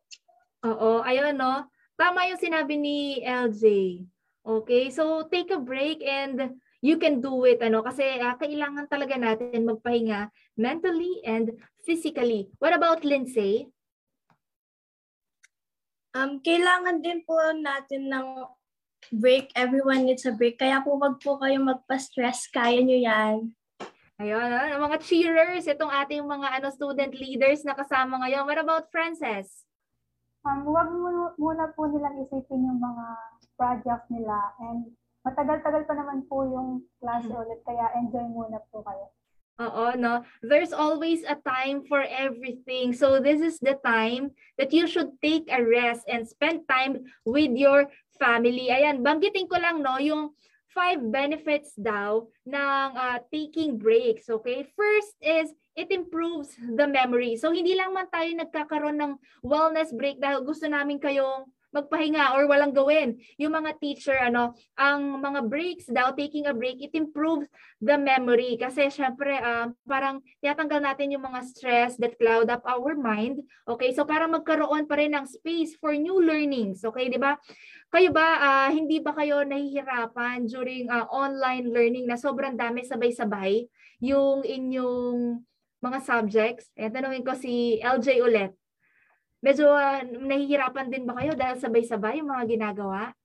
Oo, 0.63 1.03
ayun 1.03 1.35
no. 1.35 1.67
Tama 1.99 2.31
yung 2.31 2.39
sinabi 2.39 2.79
ni 2.79 3.19
LJ. 3.27 3.99
Okay, 4.47 4.87
so 4.87 5.27
take 5.27 5.51
a 5.51 5.59
break 5.59 5.99
and 6.07 6.55
you 6.79 6.95
can 6.95 7.19
do 7.19 7.43
it 7.43 7.59
ano 7.59 7.83
kasi 7.83 8.15
uh, 8.23 8.39
kailangan 8.39 8.87
talaga 8.87 9.19
natin 9.19 9.67
magpahinga 9.67 10.31
mentally 10.55 11.19
and 11.27 11.51
physically. 11.83 12.47
What 12.63 12.71
about 12.71 13.03
Lindsay? 13.03 13.67
Um, 16.15 16.39
kailangan 16.39 17.03
din 17.03 17.23
po 17.27 17.35
natin 17.57 18.07
ng 18.11 18.27
break. 19.11 19.51
Everyone 19.55 20.07
needs 20.07 20.27
a 20.27 20.33
break. 20.35 20.59
Kaya 20.59 20.83
po 20.83 20.95
wag 20.99 21.19
po 21.19 21.39
kayong 21.39 21.67
magpa-stress. 21.67 22.47
Kaya 22.51 22.83
nyo 22.83 22.97
yan. 22.97 23.35
Ayun, 24.17 24.49
ah, 24.49 24.81
mga 24.81 24.97
cheerers, 25.05 25.69
itong 25.69 25.93
ating 25.93 26.25
mga 26.25 26.57
ano 26.57 26.73
student 26.73 27.13
leaders 27.21 27.61
na 27.61 27.77
kasama 27.77 28.17
ngayon. 28.25 28.49
What 28.49 28.57
about 28.57 28.89
Frances? 28.89 29.61
Um, 30.41 30.65
wag 30.65 30.89
muna 31.37 31.69
po 31.77 31.85
nilang 31.85 32.25
isipin 32.25 32.65
yung 32.65 32.81
mga 32.81 33.05
project 33.61 34.09
nila 34.09 34.57
and 34.57 34.89
matagal-tagal 35.21 35.85
pa 35.85 35.93
naman 35.93 36.25
po 36.25 36.49
yung 36.49 36.81
klase 36.97 37.29
mm-hmm. 37.29 37.41
ulit 37.45 37.59
kaya 37.61 37.93
enjoy 38.01 38.25
muna 38.25 38.57
po 38.73 38.81
kayo. 38.81 39.05
Oo, 39.57 39.97
no? 39.97 40.21
There's 40.45 40.69
always 40.69 41.25
a 41.25 41.33
time 41.41 41.81
for 41.89 42.05
everything. 42.05 42.93
So 42.93 43.17
this 43.17 43.41
is 43.41 43.57
the 43.57 43.81
time 43.81 44.37
that 44.61 44.69
you 44.69 44.85
should 44.85 45.17
take 45.17 45.49
a 45.49 45.65
rest 45.65 46.05
and 46.05 46.29
spend 46.29 46.69
time 46.69 47.09
with 47.25 47.57
your 47.57 47.89
family. 48.21 48.69
Ayan, 48.69 49.01
banggitin 49.01 49.49
ko 49.49 49.57
lang, 49.57 49.81
no, 49.81 49.97
yung 49.97 50.37
five 50.77 51.01
benefits 51.09 51.73
daw 51.73 52.21
ng 52.45 52.89
uh, 52.93 53.17
taking 53.33 53.81
breaks, 53.81 54.29
okay? 54.29 54.61
First 54.77 55.17
is 55.25 55.49
it 55.73 55.89
improves 55.89 56.53
the 56.53 56.85
memory. 56.85 57.33
So 57.33 57.49
hindi 57.49 57.73
lang 57.73 57.97
man 57.97 58.13
tayo 58.13 58.29
nagkakaroon 58.37 59.01
ng 59.01 59.17
wellness 59.41 59.89
break 59.89 60.21
dahil 60.21 60.45
gusto 60.45 60.69
namin 60.69 61.01
kayong 61.01 61.49
magpahinga 61.75 62.35
or 62.35 62.47
walang 62.47 62.71
gawin. 62.71 63.19
Yung 63.35 63.53
mga 63.53 63.75
teacher, 63.77 64.15
ano, 64.15 64.55
ang 64.79 65.19
mga 65.19 65.45
breaks 65.45 65.87
daw, 65.91 66.15
taking 66.15 66.47
a 66.47 66.55
break, 66.55 66.79
it 66.79 66.95
improves 66.95 67.47
the 67.83 67.99
memory. 67.99 68.55
Kasi 68.55 68.87
syempre, 68.87 69.35
uh, 69.37 69.69
parang 69.83 70.23
tinatanggal 70.39 70.81
natin 70.83 71.13
yung 71.13 71.25
mga 71.27 71.43
stress 71.43 71.99
that 71.99 72.15
cloud 72.15 72.47
up 72.47 72.63
our 72.63 72.95
mind. 72.95 73.43
Okay, 73.67 73.91
so 73.91 74.07
para 74.07 74.25
magkaroon 74.25 74.87
pa 74.87 74.95
rin 74.95 75.13
ng 75.13 75.27
space 75.27 75.75
for 75.75 75.91
new 75.93 76.17
learnings. 76.23 76.81
Okay, 76.83 77.11
di 77.11 77.19
ba? 77.19 77.35
Kayo 77.87 78.11
ba, 78.11 78.27
uh, 78.39 78.69
hindi 78.71 78.99
ba 78.99 79.15
kayo 79.15 79.47
nahihirapan 79.47 80.47
during 80.47 80.91
uh, 80.91 81.07
online 81.07 81.71
learning 81.71 82.03
na 82.03 82.19
sobrang 82.19 82.59
dami 82.59 82.83
sabay-sabay 82.83 83.63
yung 84.03 84.43
inyong 84.43 85.39
mga 85.79 85.99
subjects? 86.03 86.67
Ayan, 86.75 86.91
tanungin 86.91 87.23
ko 87.23 87.31
si 87.35 87.79
LJ 87.79 88.23
ulit. 88.23 88.51
Medyo 89.47 89.71
uh, 89.71 90.03
nahihirapan 90.03 90.91
din 90.91 91.07
ba 91.07 91.15
kayo 91.23 91.31
dahil 91.31 91.55
sabay-sabay 91.55 92.19
yung 92.19 92.35
mga 92.35 92.51
ginagawa? 92.51 93.15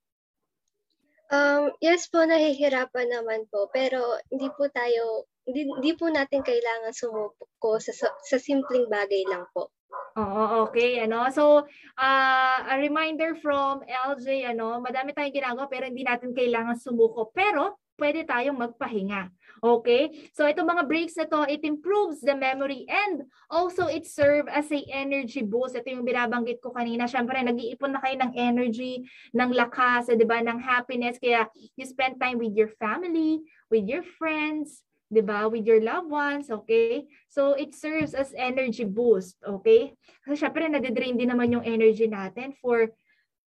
Um, 1.35 1.75
yes 1.83 2.07
po, 2.07 2.23
nahihirapan 2.23 3.11
naman 3.11 3.51
po. 3.51 3.67
Pero 3.75 3.99
hindi 4.31 4.47
po 4.55 4.71
tayo, 4.71 5.27
hindi, 5.43 5.67
hindi 5.67 5.99
po 5.99 6.07
natin 6.07 6.47
kailangan 6.47 6.95
sumuko 6.95 7.83
sa, 7.83 7.91
sa 8.23 8.39
simpleng 8.39 8.87
bagay 8.87 9.27
lang 9.27 9.51
po. 9.51 9.75
Oo, 10.15 10.71
okay. 10.71 11.03
Ano? 11.03 11.27
So, 11.35 11.67
uh, 11.99 12.59
a 12.71 12.79
reminder 12.79 13.35
from 13.43 13.83
LJ, 13.83 14.47
ano, 14.55 14.79
madami 14.79 15.11
tayong 15.11 15.35
ginagawa 15.35 15.67
pero 15.67 15.91
hindi 15.91 16.07
natin 16.07 16.31
kailangan 16.31 16.79
sumuko. 16.79 17.35
Pero, 17.35 17.83
pwede 17.99 18.23
tayong 18.23 18.63
magpahinga. 18.63 19.27
Okay? 19.63 20.11
So 20.35 20.43
itong 20.43 20.67
mga 20.67 20.91
breaks 20.91 21.15
na 21.15 21.31
to, 21.31 21.47
it 21.47 21.63
improves 21.63 22.19
the 22.19 22.35
memory 22.35 22.83
and 22.91 23.23
also 23.47 23.87
it 23.87 24.11
serve 24.11 24.51
as 24.51 24.67
a 24.75 24.83
energy 24.91 25.47
boost. 25.47 25.79
Ito 25.79 25.87
yung 25.87 26.03
binabanggit 26.03 26.59
ko 26.59 26.75
kanina. 26.75 27.07
Siyempre, 27.07 27.39
nag-iipon 27.39 27.95
na 27.95 28.03
kayo 28.03 28.19
ng 28.19 28.35
energy, 28.35 29.07
ng 29.31 29.55
lakas, 29.55 30.11
eh, 30.11 30.19
di 30.19 30.27
ba, 30.27 30.43
ng 30.43 30.59
happiness. 30.59 31.23
Kaya 31.23 31.47
you 31.79 31.87
spend 31.87 32.19
time 32.19 32.43
with 32.43 32.59
your 32.59 32.75
family, 32.83 33.39
with 33.71 33.87
your 33.87 34.03
friends, 34.03 34.83
'di 35.13 35.21
ba, 35.21 35.45
with 35.45 35.69
your 35.69 35.85
loved 35.85 36.09
ones, 36.09 36.49
okay? 36.49 37.05
So 37.29 37.53
it 37.53 37.77
serves 37.77 38.17
as 38.17 38.33
energy 38.33 38.89
boost, 38.89 39.37
okay? 39.45 39.93
Kasi 40.25 40.41
syempre 40.41 40.65
nade-drain 40.65 41.21
din 41.21 41.29
naman 41.29 41.53
yung 41.53 41.69
energy 41.69 42.09
natin 42.09 42.57
for 42.65 42.89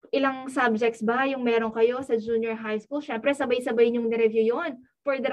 ilang 0.10 0.50
subjects 0.50 1.06
ba 1.06 1.30
yung 1.30 1.46
meron 1.46 1.70
kayo 1.70 2.02
sa 2.02 2.18
junior 2.18 2.58
high 2.58 2.82
school? 2.82 3.06
Syempre 3.06 3.38
sabay-sabay 3.38 3.94
yung 3.94 4.10
ni-review 4.10 4.50
yon 4.50 4.82
for 5.06 5.22
the 5.22 5.30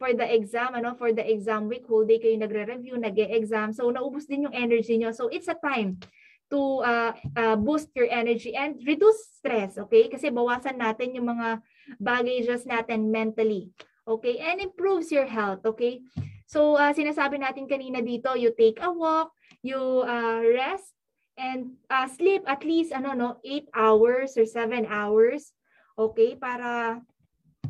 for 0.00 0.16
the 0.16 0.24
exam, 0.24 0.72
ano, 0.72 0.96
for 0.96 1.12
the 1.12 1.20
exam 1.20 1.68
week, 1.68 1.84
whole 1.84 2.08
day 2.08 2.16
kayo 2.16 2.40
nagre-review, 2.40 2.96
nag-e-exam. 2.96 3.76
So, 3.76 3.92
naubos 3.92 4.24
din 4.24 4.48
yung 4.48 4.56
energy 4.56 4.96
nyo. 4.96 5.12
So, 5.12 5.28
it's 5.28 5.52
a 5.52 5.60
time 5.60 6.00
to 6.48 6.80
uh, 6.80 7.12
uh, 7.36 7.60
boost 7.60 7.92
your 7.92 8.08
energy 8.08 8.56
and 8.56 8.80
reduce 8.88 9.36
stress, 9.36 9.76
okay? 9.76 10.08
Kasi 10.08 10.32
bawasan 10.32 10.80
natin 10.80 11.12
yung 11.12 11.28
mga 11.28 11.60
baggages 12.00 12.64
natin 12.64 13.12
mentally, 13.12 13.68
okay? 14.08 14.40
And 14.40 14.64
improves 14.64 15.12
your 15.12 15.28
health, 15.28 15.68
okay? 15.68 16.00
So, 16.48 16.80
uh, 16.80 16.96
sinasabi 16.96 17.36
natin 17.36 17.68
kanina 17.68 18.00
dito, 18.00 18.32
you 18.40 18.56
take 18.56 18.80
a 18.80 18.88
walk, 18.88 19.36
you 19.60 19.78
uh, 20.08 20.40
rest, 20.42 20.96
and 21.36 21.76
uh, 21.92 22.08
sleep 22.08 22.40
at 22.48 22.64
least, 22.64 22.96
ano, 22.96 23.12
no, 23.12 23.28
8 23.44 23.68
hours 23.76 24.34
or 24.40 24.48
7 24.48 24.88
hours, 24.88 25.52
okay? 25.94 26.34
Para 26.40 26.98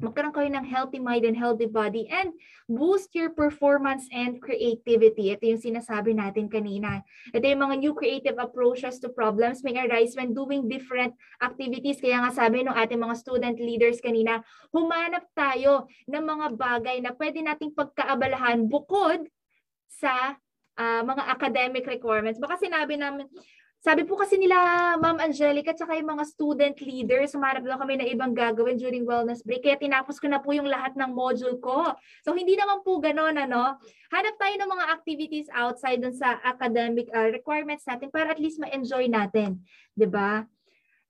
magkaroon 0.01 0.33
kayo 0.35 0.49
ng 0.49 0.67
healthy 0.67 0.99
mind 0.99 1.29
and 1.29 1.37
healthy 1.37 1.69
body 1.69 2.09
and 2.09 2.33
boost 2.67 3.13
your 3.13 3.31
performance 3.31 4.09
and 4.11 4.41
creativity. 4.41 5.31
Ito 5.37 5.45
yung 5.45 5.63
sinasabi 5.63 6.17
natin 6.17 6.49
kanina. 6.49 7.05
Ito 7.37 7.45
yung 7.45 7.63
mga 7.69 7.77
new 7.85 7.93
creative 7.93 8.41
approaches 8.41 8.97
to 9.05 9.13
problems 9.13 9.61
may 9.61 9.77
arise 9.77 10.17
when 10.17 10.33
doing 10.33 10.67
different 10.67 11.13
activities. 11.45 12.01
Kaya 12.01 12.25
nga 12.25 12.33
sabi 12.33 12.65
ng 12.65 12.75
ating 12.75 13.01
mga 13.01 13.17
student 13.21 13.57
leaders 13.61 14.01
kanina, 14.01 14.41
humanap 14.73 15.29
tayo 15.37 15.87
ng 16.09 16.25
mga 16.25 16.47
bagay 16.57 16.97
na 17.05 17.13
pwede 17.15 17.45
nating 17.45 17.77
pagkaabalahan 17.77 18.65
bukod 18.67 19.29
sa 19.87 20.35
uh, 20.81 21.03
mga 21.05 21.23
academic 21.29 21.85
requirements. 21.85 22.41
Baka 22.41 22.57
sinabi 22.57 22.97
namin, 22.97 23.29
sabi 23.81 24.05
po 24.05 24.13
kasi 24.13 24.37
nila, 24.37 24.57
Ma'am 25.01 25.25
Angelica, 25.25 25.73
at 25.73 25.81
saka 25.81 25.97
yung 25.97 26.13
mga 26.13 26.29
student 26.29 26.77
leaders, 26.85 27.33
sumarap 27.33 27.65
daw 27.65 27.81
kami 27.81 27.97
na 27.97 28.05
ibang 28.05 28.37
gagawin 28.37 28.77
during 28.77 29.09
wellness 29.09 29.41
break. 29.41 29.65
Kaya 29.65 29.81
tinapos 29.81 30.21
ko 30.21 30.29
na 30.29 30.37
po 30.37 30.53
yung 30.53 30.69
lahat 30.69 30.93
ng 31.01 31.09
module 31.17 31.57
ko. 31.65 31.97
So, 32.21 32.37
hindi 32.37 32.61
naman 32.61 32.85
po 32.85 33.01
ganon, 33.01 33.41
ano. 33.41 33.81
Hanap 34.13 34.37
tayo 34.37 34.55
ng 34.61 34.69
mga 34.69 34.85
activities 34.93 35.49
outside 35.57 36.05
dun 36.05 36.13
sa 36.13 36.37
academic 36.45 37.09
uh, 37.09 37.33
requirements 37.33 37.89
natin 37.89 38.13
para 38.13 38.29
at 38.29 38.37
least 38.37 38.61
ma-enjoy 38.61 39.09
natin. 39.09 39.65
ba? 39.65 39.97
Diba? 39.97 40.33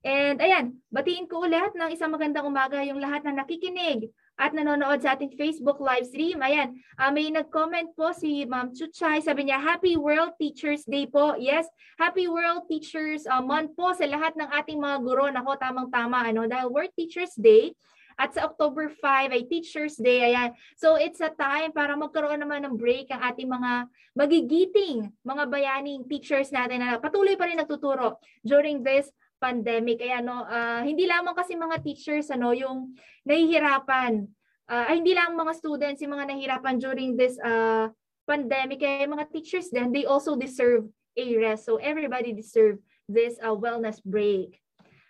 And 0.01 0.41
ayan, 0.41 0.79
batiin 0.89 1.29
ko 1.29 1.45
ulit 1.45 1.75
ng 1.75 1.91
isang 1.93 2.09
magandang 2.09 2.47
umaga 2.47 2.81
yung 2.87 2.97
lahat 2.97 3.21
na 3.21 3.43
nakikinig 3.43 4.09
at 4.39 4.55
nanonood 4.55 5.03
sa 5.03 5.17
ating 5.17 5.35
Facebook 5.35 5.81
live 5.83 6.07
stream. 6.07 6.39
Ayan, 6.39 6.77
uh, 6.99 7.11
may 7.11 7.27
nag-comment 7.31 7.91
po 7.97 8.15
si 8.15 8.47
Ma'am 8.47 8.71
Chuchay. 8.71 9.19
Sabi 9.19 9.49
niya, 9.49 9.59
Happy 9.59 9.95
World 9.99 10.35
Teachers 10.39 10.87
Day 10.87 11.09
po. 11.09 11.35
Yes, 11.35 11.67
Happy 11.99 12.29
World 12.31 12.65
Teachers 12.71 13.27
uh, 13.27 13.43
Month 13.43 13.75
po 13.75 13.91
sa 13.91 14.07
lahat 14.07 14.33
ng 14.39 14.49
ating 14.49 14.79
mga 14.79 14.97
guro. 15.03 15.27
Nako, 15.29 15.59
tamang-tama. 15.59 16.25
Ano? 16.25 16.47
Dahil 16.47 16.71
World 16.71 16.93
Teachers 16.95 17.35
Day, 17.37 17.75
At 18.21 18.37
sa 18.37 18.45
October 18.45 18.85
5 18.85 19.33
ay 19.33 19.49
Teacher's 19.49 19.97
Day. 19.97 20.29
Ayan. 20.29 20.53
So 20.77 20.93
it's 20.93 21.17
a 21.25 21.33
time 21.33 21.73
para 21.73 21.97
magkaroon 21.97 22.37
naman 22.37 22.67
ng 22.69 22.75
break 22.77 23.09
ang 23.09 23.21
ating 23.33 23.49
mga 23.49 23.89
magigiting, 24.13 25.09
mga 25.23 25.43
bayaning 25.47 26.03
teachers 26.05 26.51
natin 26.51 26.83
na 26.83 26.99
patuloy 26.99 27.39
pa 27.39 27.47
rin 27.47 27.57
nagtuturo 27.57 28.19
during 28.43 28.83
this 28.83 29.07
pandemic. 29.41 29.97
Ayan, 30.05 30.29
no, 30.29 30.45
uh, 30.45 30.85
hindi 30.85 31.09
lamang 31.09 31.33
kasi 31.33 31.57
mga 31.57 31.81
teachers 31.81 32.29
ano, 32.29 32.53
yung 32.53 32.93
nahihirapan. 33.25 34.29
Uh, 34.69 34.85
ay 34.87 35.01
hindi 35.01 35.17
lang 35.17 35.33
mga 35.33 35.57
students 35.57 35.99
yung 36.05 36.13
mga 36.13 36.29
nahihirapan 36.29 36.77
during 36.77 37.17
this 37.17 37.35
uh, 37.41 37.89
pandemic. 38.29 38.85
Kaya 38.85 39.09
mga 39.09 39.33
teachers 39.33 39.73
din, 39.73 39.89
they 39.89 40.05
also 40.05 40.37
deserve 40.37 40.85
a 41.17 41.25
rest. 41.41 41.65
So 41.65 41.81
everybody 41.81 42.31
deserve 42.31 42.77
this 43.09 43.35
uh, 43.41 43.51
wellness 43.51 43.99
break. 44.05 44.61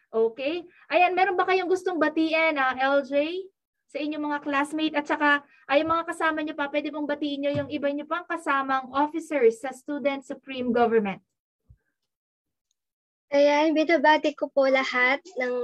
Okay? 0.10 0.66
Ayan, 0.90 1.14
meron 1.14 1.36
ba 1.36 1.46
kayong 1.46 1.70
gustong 1.70 2.00
batiin, 2.00 2.56
uh, 2.58 2.74
LJ? 2.80 3.46
Sa 3.92 4.00
inyong 4.00 4.24
mga 4.24 4.40
classmate 4.48 4.96
at 4.96 5.04
saka 5.04 5.44
ay 5.68 5.84
mga 5.84 6.08
kasama 6.08 6.40
niyo 6.40 6.56
pa, 6.56 6.72
pwede 6.72 6.88
pong 6.96 7.04
batiin 7.04 7.44
niyo 7.44 7.52
yung 7.64 7.70
iba 7.70 7.92
niyo 7.92 8.08
pang 8.08 8.24
kasamang 8.24 8.88
officers 8.96 9.60
sa 9.60 9.76
Student 9.76 10.24
Supreme 10.24 10.72
Government. 10.72 11.20
Ayan, 13.32 13.72
binabati 13.72 14.36
ko 14.36 14.52
po 14.52 14.68
lahat 14.68 15.24
ng 15.40 15.56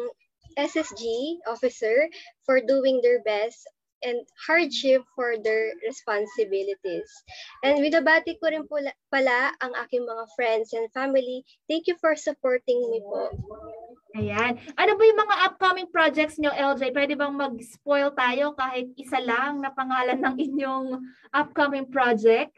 SSG 0.56 1.03
officer 1.51 2.08
for 2.47 2.63
doing 2.63 3.03
their 3.03 3.19
best 3.27 3.60
and 4.08 4.23
hardship 4.47 5.03
for 5.12 5.36
their 5.36 5.75
responsibilities. 5.84 7.12
And 7.67 7.84
binabati 7.84 8.39
ko 8.39 8.56
rin 8.56 8.63
po 8.71 8.80
pala 9.12 9.51
ang 9.60 9.75
aking 9.84 10.08
mga 10.08 10.25
friends 10.39 10.71
and 10.71 10.88
family. 10.95 11.43
Thank 11.67 11.91
you 11.91 11.99
for 11.99 12.15
supporting 12.15 12.80
me 12.88 13.03
po. 13.03 13.36
Ayan. 14.15 14.63
Ano 14.80 14.95
ba 14.95 15.03
yung 15.03 15.21
mga 15.27 15.38
upcoming 15.51 15.91
projects 15.91 16.39
nyo, 16.39 16.56
LJ? 16.56 16.95
Pwede 16.95 17.19
bang 17.19 17.36
mag-spoil 17.36 18.15
tayo 18.15 18.56
kahit 18.56 18.95
isa 18.95 19.19
lang 19.19 19.60
na 19.60 19.75
pangalan 19.75 20.23
ng 20.23 20.36
inyong 20.39 21.03
upcoming 21.36 21.91
project? 21.91 22.56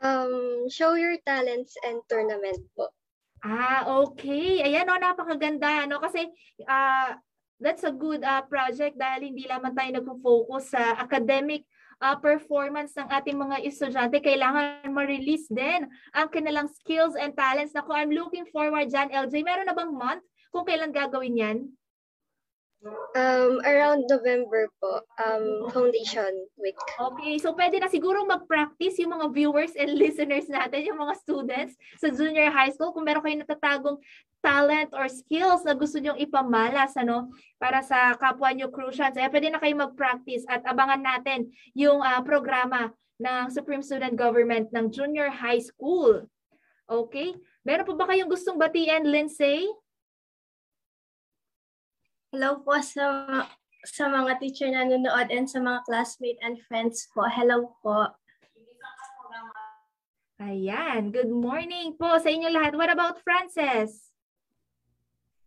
Um, 0.00 0.66
show 0.72 0.96
your 0.96 1.20
talents 1.22 1.76
and 1.84 2.00
tournament 2.08 2.64
po. 2.72 2.88
Ah, 3.44 3.84
okay. 4.00 4.64
Ayan, 4.64 4.88
no, 4.88 4.96
napakaganda. 4.96 5.84
No? 5.84 6.00
Kasi 6.00 6.32
uh, 6.64 7.12
that's 7.60 7.84
a 7.84 7.92
good 7.92 8.24
uh, 8.24 8.40
project 8.48 8.96
dahil 8.96 9.28
hindi 9.28 9.44
lamang 9.44 9.76
tayo 9.76 10.00
nagpo-focus 10.00 10.72
sa 10.72 10.96
academic 10.96 11.68
uh, 12.00 12.16
performance 12.16 12.96
ng 12.96 13.04
ating 13.12 13.36
mga 13.36 13.60
estudyante. 13.68 14.16
Kailangan 14.24 14.88
ma-release 14.88 15.52
din 15.52 15.84
ang 16.16 16.32
kanilang 16.32 16.72
skills 16.72 17.20
and 17.20 17.36
talents. 17.36 17.76
Naku, 17.76 17.92
I'm 17.92 18.16
looking 18.16 18.48
forward 18.48 18.88
dyan, 18.88 19.12
LJ. 19.12 19.44
Meron 19.44 19.68
na 19.68 19.76
bang 19.76 19.92
month 19.92 20.24
kung 20.48 20.64
kailan 20.64 20.96
gagawin 20.96 21.36
yan? 21.36 21.58
Um, 23.16 23.64
around 23.64 24.04
November 24.12 24.68
po, 24.76 25.00
um, 25.16 25.72
Foundation 25.72 26.44
Week. 26.60 26.76
Okay, 27.00 27.40
so 27.40 27.56
pwede 27.56 27.80
na 27.80 27.88
siguro 27.88 28.28
mag-practice 28.28 29.00
yung 29.00 29.16
mga 29.16 29.32
viewers 29.32 29.72
and 29.72 29.96
listeners 30.02 30.44
natin, 30.52 30.92
yung 30.92 31.00
mga 31.00 31.16
students 31.16 31.72
sa 31.96 32.12
junior 32.12 32.52
high 32.52 32.68
school. 32.68 32.92
Kung 32.92 33.08
meron 33.08 33.24
kayong 33.24 33.40
natatagong 33.40 33.96
talent 34.44 34.92
or 34.92 35.08
skills 35.08 35.64
na 35.64 35.72
gusto 35.72 35.96
nyong 35.96 36.20
ipamalas 36.20 36.92
ano, 37.00 37.32
para 37.56 37.80
sa 37.80 38.12
kapwa 38.20 38.52
nyo 38.52 38.68
Crucians, 38.68 39.16
eh, 39.16 39.32
pwede 39.32 39.48
na 39.48 39.62
kayo 39.62 39.72
mag-practice 39.80 40.44
at 40.44 40.60
abangan 40.68 41.00
natin 41.00 41.48
yung 41.72 42.04
uh, 42.04 42.20
programa 42.20 42.92
ng 43.16 43.48
Supreme 43.48 43.80
Student 43.80 44.12
Government 44.12 44.68
ng 44.76 44.92
junior 44.92 45.32
high 45.32 45.62
school. 45.62 46.28
Okay? 46.84 47.32
Meron 47.64 47.88
po 47.88 47.96
ba 47.96 48.12
kayong 48.12 48.28
gustong 48.28 48.60
batiin, 48.60 49.08
Lindsay? 49.08 49.64
Hello 52.34 52.58
po 52.66 52.74
sa 52.82 53.30
sa 53.86 54.10
mga 54.10 54.42
teacher 54.42 54.66
na 54.66 54.82
nanonood 54.82 55.30
and 55.30 55.46
sa 55.46 55.62
mga 55.62 55.86
classmate 55.86 56.34
and 56.42 56.58
friends 56.66 57.06
po. 57.14 57.22
Hello 57.30 57.78
po. 57.78 58.10
Ayan. 60.42 61.14
Good 61.14 61.30
morning 61.30 61.94
po 61.94 62.18
sa 62.18 62.26
inyo 62.26 62.50
lahat. 62.50 62.74
What 62.74 62.90
about 62.90 63.22
Frances? 63.22 64.10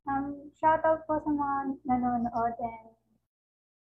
Um, 0.08 0.48
shout 0.64 0.80
out 0.88 1.04
po 1.12 1.20
sa 1.20 1.28
mga 1.28 1.76
nanonood 1.92 2.56
and 2.56 2.96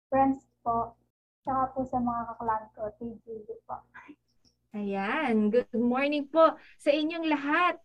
friends 0.08 0.48
po. 0.64 0.96
Tsaka 1.44 1.76
po 1.76 1.84
sa 1.84 2.00
mga 2.00 2.22
kaklan 2.32 2.64
ko, 2.72 2.88
TGU 3.04 3.52
po. 3.68 3.84
Ayan. 4.80 5.52
Good 5.52 5.76
morning 5.76 6.32
po 6.32 6.56
sa 6.80 6.96
inyong 6.96 7.28
lahat. 7.28 7.84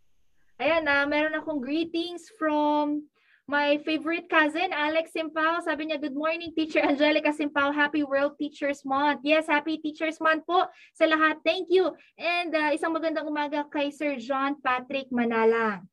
Ayan, 0.62 0.86
uh, 0.86 1.10
meron 1.10 1.34
akong 1.34 1.58
greetings 1.58 2.30
from 2.38 3.10
My 3.48 3.80
favorite 3.80 4.28
cousin, 4.28 4.76
Alex 4.76 5.16
Simpao, 5.16 5.64
sabi 5.64 5.88
niya, 5.88 5.96
good 5.96 6.12
morning, 6.12 6.52
Teacher 6.52 6.84
Angelica 6.84 7.32
Simpao. 7.32 7.72
Happy 7.72 8.04
World 8.04 8.36
Teachers 8.36 8.84
Month. 8.84 9.24
Yes, 9.24 9.48
Happy 9.48 9.80
Teachers 9.80 10.20
Month 10.20 10.44
po 10.44 10.68
sa 10.92 11.08
lahat. 11.08 11.40
Thank 11.40 11.72
you. 11.72 11.88
And 12.20 12.52
uh, 12.52 12.76
isang 12.76 12.92
magandang 12.92 13.24
umaga 13.24 13.64
kay 13.64 13.88
Sir 13.88 14.20
John 14.20 14.60
Patrick 14.60 15.08
Manalang. 15.08 15.88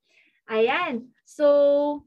Ayan. 0.51 1.07
So, 1.23 2.03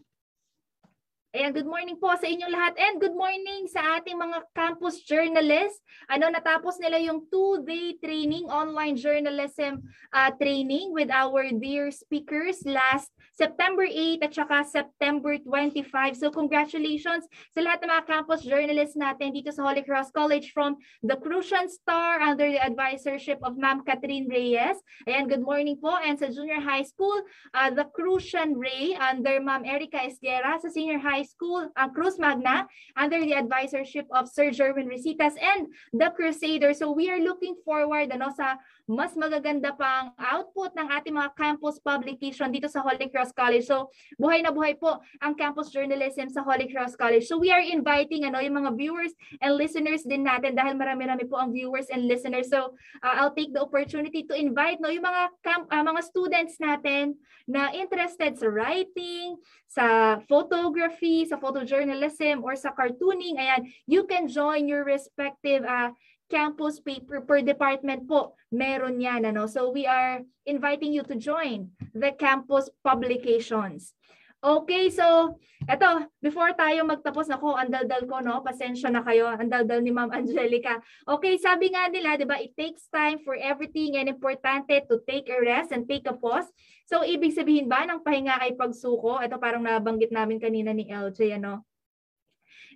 Ayan, 1.36 1.52
good 1.52 1.68
morning 1.68 2.00
po 2.00 2.08
sa 2.16 2.24
inyong 2.24 2.56
lahat 2.56 2.72
and 2.80 3.04
good 3.04 3.12
morning 3.12 3.68
sa 3.68 4.00
ating 4.00 4.16
mga 4.16 4.48
campus 4.56 5.04
journalists. 5.04 5.84
Ano, 6.08 6.32
natapos 6.32 6.80
nila 6.80 6.96
yung 7.04 7.28
two-day 7.28 8.00
training, 8.00 8.48
online 8.48 8.96
journalism 8.96 9.84
uh, 10.16 10.32
training 10.40 10.88
with 10.88 11.12
our 11.12 11.44
dear 11.52 11.92
speakers 11.92 12.64
last 12.64 13.12
September 13.38 13.86
8 13.86 14.24
at 14.24 14.32
saka 14.34 14.66
September 14.66 15.38
25. 15.38 16.18
So 16.18 16.32
congratulations 16.32 17.30
sa 17.54 17.60
lahat 17.62 17.86
ng 17.86 17.92
mga 17.92 18.04
campus 18.10 18.42
journalists 18.42 18.98
natin 18.98 19.30
dito 19.30 19.54
sa 19.54 19.62
Holy 19.62 19.86
Cross 19.86 20.10
College 20.10 20.50
from 20.50 20.74
the 21.06 21.14
Crucian 21.22 21.70
Star 21.70 22.18
under 22.18 22.50
the 22.50 22.58
advisorship 22.58 23.38
of 23.46 23.54
Ma'am 23.54 23.86
Catherine 23.86 24.26
Reyes. 24.26 24.82
Ayan, 25.06 25.30
good 25.30 25.44
morning 25.44 25.78
po. 25.78 25.94
And 26.02 26.18
sa 26.18 26.32
junior 26.32 26.58
high 26.58 26.82
school, 26.82 27.20
uh, 27.54 27.70
the 27.70 27.86
Crucian 27.94 28.58
Ray 28.58 28.98
under 28.98 29.38
Ma'am 29.38 29.62
Erica 29.62 30.02
Esguera. 30.02 30.58
Sa 30.58 30.72
senior 30.72 30.98
high 30.98 31.17
High 31.18 31.26
School, 31.26 31.66
uh, 31.74 31.90
Cruz 31.90 32.14
Magna, 32.22 32.70
under 32.94 33.18
the 33.18 33.34
advisorship 33.34 34.06
of 34.14 34.30
Sir 34.30 34.54
Jerwin 34.54 34.86
Resitas 34.86 35.34
and 35.34 35.66
the 35.90 36.14
Crusaders. 36.14 36.78
So 36.78 36.94
we 36.94 37.10
are 37.10 37.18
looking 37.18 37.58
forward 37.66 38.14
ano, 38.14 38.30
sa 38.30 38.62
mas 38.88 39.12
magaganda 39.18 39.76
pang 39.76 40.16
output 40.16 40.72
ng 40.72 40.88
ating 40.88 41.12
mga 41.12 41.36
campus 41.36 41.76
publication 41.76 42.48
dito 42.48 42.72
sa 42.72 42.80
Holy 42.80 43.10
Cross 43.12 43.36
College. 43.36 43.68
So, 43.68 43.92
buhay 44.16 44.40
na 44.40 44.48
buhay 44.48 44.80
po 44.80 44.96
ang 45.20 45.36
campus 45.36 45.68
journalism 45.68 46.32
sa 46.32 46.40
Holy 46.40 46.72
Cross 46.72 46.96
College. 46.96 47.28
So, 47.28 47.36
we 47.36 47.52
are 47.52 47.60
inviting 47.60 48.24
ano, 48.24 48.40
yung 48.40 48.56
mga 48.64 48.80
viewers 48.80 49.12
and 49.44 49.60
listeners 49.60 50.08
din 50.08 50.24
natin 50.24 50.56
dahil 50.56 50.72
marami-rami 50.80 51.28
po 51.28 51.36
ang 51.36 51.52
viewers 51.52 51.92
and 51.92 52.08
listeners. 52.08 52.48
So, 52.48 52.80
uh, 53.04 53.14
I'll 53.20 53.36
take 53.36 53.52
the 53.52 53.60
opportunity 53.60 54.24
to 54.24 54.32
invite 54.32 54.80
no, 54.80 54.88
yung 54.88 55.04
mga 55.04 55.36
camp, 55.44 55.68
uh, 55.68 55.84
mga 55.84 56.00
students 56.08 56.56
natin 56.56 57.20
na 57.44 57.72
interested 57.72 58.40
sa 58.40 58.48
writing, 58.48 59.36
sa 59.68 60.16
photography, 60.28 61.07
sa 61.28 61.40
photojournalism, 61.40 62.44
or 62.44 62.56
sa 62.56 62.72
cartooning. 62.72 63.40
Ayan, 63.40 63.72
you 63.88 64.04
can 64.04 64.28
join 64.28 64.68
your 64.68 64.84
respective 64.84 65.64
uh, 65.64 65.90
campus 66.28 66.78
paper 66.78 67.24
per 67.24 67.40
department 67.40 68.04
po, 68.04 68.36
meron 68.52 69.00
yan. 69.00 69.24
Ano? 69.24 69.48
So 69.48 69.72
we 69.72 69.88
are 69.88 70.20
inviting 70.44 70.92
you 70.92 71.02
to 71.08 71.16
join 71.16 71.72
the 71.96 72.12
campus 72.12 72.68
publications. 72.84 73.96
Okay, 74.38 74.86
so 74.86 75.34
eto, 75.66 76.06
before 76.22 76.54
tayo 76.54 76.86
magtapos 76.86 77.26
na 77.26 77.42
ko, 77.42 77.58
ang 77.58 77.74
daldal 77.74 78.06
ko, 78.06 78.22
no? 78.22 78.38
Pasensya 78.46 78.86
na 78.86 79.02
kayo, 79.02 79.26
ang 79.26 79.50
daldal 79.50 79.82
ni 79.82 79.90
Ma'am 79.90 80.14
Angelica. 80.14 80.78
Okay, 81.10 81.42
sabi 81.42 81.74
nga 81.74 81.90
nila, 81.90 82.14
di 82.14 82.22
ba, 82.22 82.38
it 82.38 82.54
takes 82.54 82.86
time 82.86 83.18
for 83.26 83.34
everything 83.34 83.98
and 83.98 84.06
importante 84.06 84.86
to 84.86 85.02
take 85.10 85.26
a 85.26 85.42
rest 85.42 85.74
and 85.74 85.90
take 85.90 86.06
a 86.06 86.14
pause. 86.14 86.46
So, 86.86 87.02
ibig 87.02 87.34
sabihin 87.34 87.66
ba 87.66 87.82
ng 87.82 88.06
pahinga 88.06 88.38
ay 88.38 88.54
pagsuko? 88.54 89.18
Ito 89.18 89.42
parang 89.42 89.66
nabanggit 89.66 90.14
namin 90.14 90.38
kanina 90.38 90.70
ni 90.70 90.86
LJ, 90.86 91.42
ano? 91.42 91.66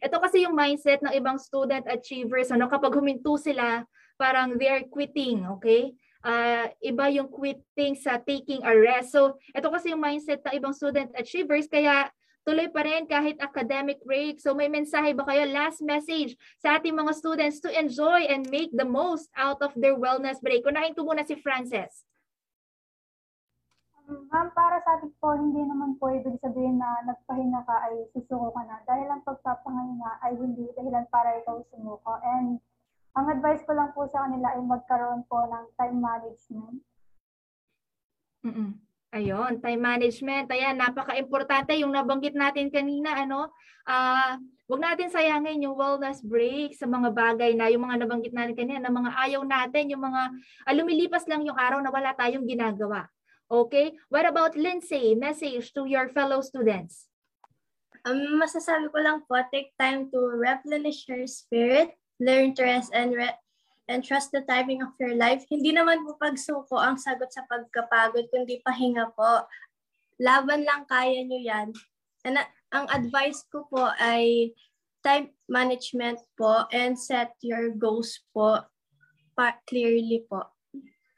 Ito 0.02 0.18
kasi 0.18 0.42
yung 0.42 0.58
mindset 0.58 0.98
ng 0.98 1.14
ibang 1.14 1.38
student 1.38 1.86
achievers. 1.86 2.50
Ano, 2.50 2.66
kapag 2.66 2.90
huminto 2.90 3.38
sila, 3.38 3.86
parang 4.18 4.58
they 4.58 4.66
are 4.66 4.82
quitting, 4.90 5.46
okay? 5.46 5.94
Uh, 6.22 6.70
iba 6.78 7.10
yung 7.10 7.26
quitting 7.26 7.98
sa 7.98 8.18
taking 8.22 8.62
a 8.62 8.72
rest. 8.72 9.10
So, 9.10 9.36
ito 9.50 9.68
kasi 9.68 9.90
yung 9.90 10.02
mindset 10.02 10.42
ng 10.46 10.54
ibang 10.54 10.74
student 10.74 11.10
achievers. 11.18 11.66
Kaya 11.66 12.10
tuloy 12.42 12.66
pa 12.70 12.82
rin 12.82 13.06
kahit 13.06 13.38
academic 13.38 14.02
break. 14.02 14.42
So 14.42 14.54
may 14.54 14.66
mensahe 14.66 15.14
ba 15.14 15.26
kayo, 15.26 15.46
last 15.46 15.82
message 15.82 16.34
sa 16.58 16.78
ating 16.78 16.94
mga 16.94 17.14
students 17.14 17.62
to 17.62 17.70
enjoy 17.70 18.26
and 18.26 18.46
make 18.50 18.74
the 18.74 18.86
most 18.86 19.30
out 19.38 19.62
of 19.62 19.70
their 19.78 19.94
wellness 19.94 20.42
break. 20.42 20.66
Kunahin 20.66 20.94
ko 20.94 21.06
muna 21.06 21.22
si 21.22 21.38
Frances. 21.38 22.06
Ma'am, 24.12 24.50
para 24.52 24.82
sa 24.82 24.98
akin 24.98 25.14
po, 25.22 25.32
hindi 25.32 25.62
naman 25.62 25.96
po 25.96 26.10
ibig 26.10 26.36
sabihin 26.42 26.76
na 26.76 27.06
nagpahinga 27.06 27.62
ka 27.64 27.76
ay 27.86 28.02
susuko 28.12 28.50
ka 28.50 28.62
na. 28.66 28.82
Dahil 28.84 29.08
ang 29.08 29.22
pagpapahinga 29.24 30.10
ay 30.26 30.36
hindi 30.36 30.68
dahilan 30.74 31.06
para 31.08 31.38
ikaw 31.40 31.62
sumuko. 31.70 32.18
And 32.20 32.58
ang 33.12 33.26
advice 33.28 33.60
ko 33.68 33.76
lang 33.76 33.92
po 33.92 34.08
sa 34.08 34.24
kanila 34.24 34.56
ay 34.56 34.62
magkaroon 34.64 35.22
po 35.28 35.44
ng 35.44 35.64
time 35.76 35.98
management. 36.00 36.78
Mm-mm. 38.42 38.70
Ayun, 39.12 39.60
time 39.60 39.82
management. 39.84 40.48
Ayan, 40.48 40.80
napaka-importante 40.80 41.76
yung 41.76 41.92
nabanggit 41.92 42.32
natin 42.32 42.72
kanina, 42.72 43.12
ano? 43.12 43.52
Ah, 43.84 44.40
wag 44.64 44.80
natin 44.80 45.12
sayangin 45.12 45.68
yung 45.68 45.76
wellness 45.76 46.24
break 46.24 46.72
sa 46.72 46.88
mga 46.88 47.12
bagay 47.12 47.52
na 47.52 47.68
yung 47.68 47.84
mga 47.84 48.08
nabanggit 48.08 48.32
natin 48.32 48.56
kanina, 48.56 48.80
na 48.80 48.88
mga 48.88 49.12
ayaw 49.12 49.44
natin, 49.44 49.92
yung 49.92 50.00
mga 50.00 50.22
ah, 50.64 50.72
lumilipas 50.72 51.28
lang 51.28 51.44
yung 51.44 51.60
araw 51.60 51.84
na 51.84 51.92
wala 51.92 52.16
tayong 52.16 52.48
ginagawa. 52.48 53.04
Okay? 53.52 53.92
What 54.08 54.24
about 54.24 54.56
Lindsay? 54.56 55.12
Message 55.12 55.76
to 55.76 55.84
your 55.84 56.08
fellow 56.08 56.40
students. 56.40 57.12
Um, 58.08 58.40
masasabi 58.40 58.88
ko 58.88 58.98
lang 58.98 59.28
po, 59.28 59.36
take 59.52 59.76
time 59.76 60.08
to 60.08 60.18
replenish 60.40 61.04
your 61.04 61.28
spirit, 61.28 61.92
learn 62.20 62.52
to 62.56 62.62
rest 62.64 62.90
and 62.92 63.14
re- 63.14 63.40
and 63.88 64.04
trust 64.04 64.30
the 64.32 64.44
timing 64.46 64.80
of 64.80 64.94
your 65.00 65.14
life. 65.14 65.44
Hindi 65.50 65.74
naman 65.74 66.06
po 66.06 66.16
pagsuko 66.16 66.78
ang 66.78 66.96
sagot 66.96 67.32
sa 67.34 67.44
pagkapagod, 67.50 68.30
kundi 68.30 68.62
pahinga 68.62 69.10
po. 69.12 69.44
Laban 70.22 70.62
lang 70.62 70.86
kaya 70.86 71.24
nyo 71.26 71.40
yan. 71.40 71.74
And 72.22 72.38
uh, 72.38 72.48
ang 72.72 72.86
advice 72.88 73.42
ko 73.50 73.66
po 73.66 73.90
ay 73.98 74.54
time 75.02 75.34
management 75.50 76.22
po 76.38 76.64
and 76.70 76.94
set 76.94 77.34
your 77.42 77.74
goals 77.74 78.22
po 78.30 78.62
pa- 79.34 79.60
clearly 79.66 80.22
po. 80.30 80.46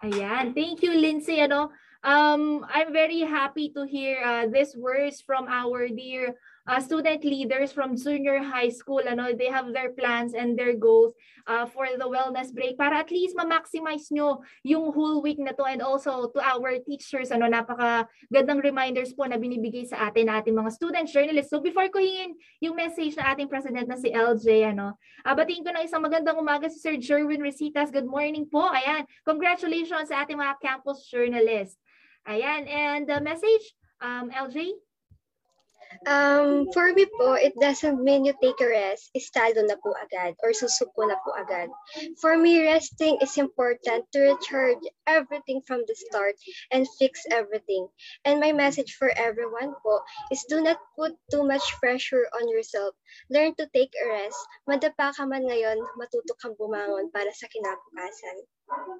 Ayan. 0.01 0.57
Thank 0.57 0.81
you, 0.81 0.97
Lindsay. 0.97 1.41
Ano, 1.45 1.69
um, 2.05 2.65
I'm 2.69 2.93
very 2.93 3.21
happy 3.25 3.73
to 3.77 3.85
hear 3.85 4.21
uh, 4.25 4.45
these 4.49 4.77
words 4.77 5.21
from 5.21 5.49
our 5.49 5.89
dear 5.89 6.37
uh, 6.67 6.81
student 6.81 7.25
leaders 7.25 7.73
from 7.73 7.97
junior 7.97 8.43
high 8.43 8.69
school. 8.69 9.01
Ano, 9.05 9.37
they 9.37 9.49
have 9.53 9.73
their 9.73 9.93
plans 9.93 10.35
and 10.35 10.59
their 10.59 10.75
goals 10.75 11.13
uh, 11.47 11.67
for 11.67 11.87
the 11.97 12.09
wellness 12.09 12.53
break 12.53 12.79
para 12.79 13.05
at 13.05 13.11
least 13.11 13.37
ma-maximize 13.37 14.09
nyo 14.11 14.41
yung 14.65 14.93
whole 14.93 15.21
week 15.21 15.39
na 15.39 15.53
to 15.53 15.65
and 15.65 15.83
also 15.85 16.29
to 16.33 16.41
our 16.41 16.81
teachers. 16.85 17.31
Ano, 17.31 17.47
napaka 17.49 18.09
gandang 18.33 18.65
reminders 18.65 19.13
po 19.13 19.29
na 19.29 19.37
binibigay 19.37 19.85
sa 19.85 20.09
atin 20.09 20.33
ating 20.33 20.57
mga 20.57 20.73
students, 20.73 21.13
journalists. 21.13 21.53
So 21.53 21.61
before 21.61 21.89
ko 21.93 22.01
hingin 22.01 22.37
yung 22.65 22.77
message 22.77 23.17
na 23.17 23.37
ating 23.37 23.53
president 23.53 23.89
na 23.89 24.01
si 24.01 24.09
LJ, 24.09 24.73
ano, 24.73 24.97
uh, 25.25 25.35
ko 25.37 25.71
ng 25.71 25.85
isang 25.85 26.03
magandang 26.05 26.41
umaga 26.41 26.69
si 26.73 26.81
Sir 26.81 26.97
Jerwin 26.97 27.45
Resitas. 27.45 27.93
Good 27.93 28.09
morning 28.09 28.49
po. 28.49 28.65
Ayan, 28.73 29.05
congratulations 29.29 30.09
sa 30.09 30.25
ating 30.25 30.41
mga 30.41 30.61
campus 30.65 31.05
journalists. 31.13 31.77
Ayan, 32.25 32.65
and 32.65 33.05
the 33.05 33.21
message, 33.21 33.77
um, 34.01 34.33
LJ? 34.33 34.73
Um, 36.07 36.67
for 36.73 36.93
me 36.93 37.07
po, 37.07 37.35
it 37.35 37.55
doesn't 37.61 38.03
mean 38.03 38.25
you 38.25 38.35
take 38.43 38.61
a 38.61 38.69
rest, 38.69 39.11
estado 39.15 39.63
na 39.63 39.79
po 39.79 39.95
agad 39.95 40.35
or 40.43 40.51
susuko 40.51 41.07
na 41.07 41.17
po 41.23 41.33
agad. 41.39 41.71
For 42.21 42.37
me, 42.37 42.61
resting 42.67 43.19
is 43.23 43.39
important 43.39 44.11
to 44.13 44.35
recharge 44.35 44.85
everything 45.07 45.63
from 45.63 45.87
the 45.87 45.95
start 45.95 46.35
and 46.73 46.89
fix 46.99 47.25
everything. 47.31 47.89
And 48.25 48.41
my 48.41 48.53
message 48.53 48.99
for 48.99 49.11
everyone 49.15 49.75
po 49.83 50.03
is 50.31 50.45
do 50.49 50.61
not 50.61 50.83
put 50.99 51.17
too 51.31 51.47
much 51.47 51.65
pressure 51.81 52.27
on 52.35 52.51
yourself. 52.51 52.95
Learn 53.31 53.55
to 53.57 53.67
take 53.73 53.95
a 53.95 54.07
rest. 54.09 54.41
Madapa 54.69 55.15
ka 55.15 55.25
man 55.25 55.47
ngayon, 55.47 55.79
matuto 55.97 56.35
kang 56.37 56.59
bumangon 56.59 57.09
para 57.15 57.33
sa 57.33 57.47
kinabukasan. 57.49 58.45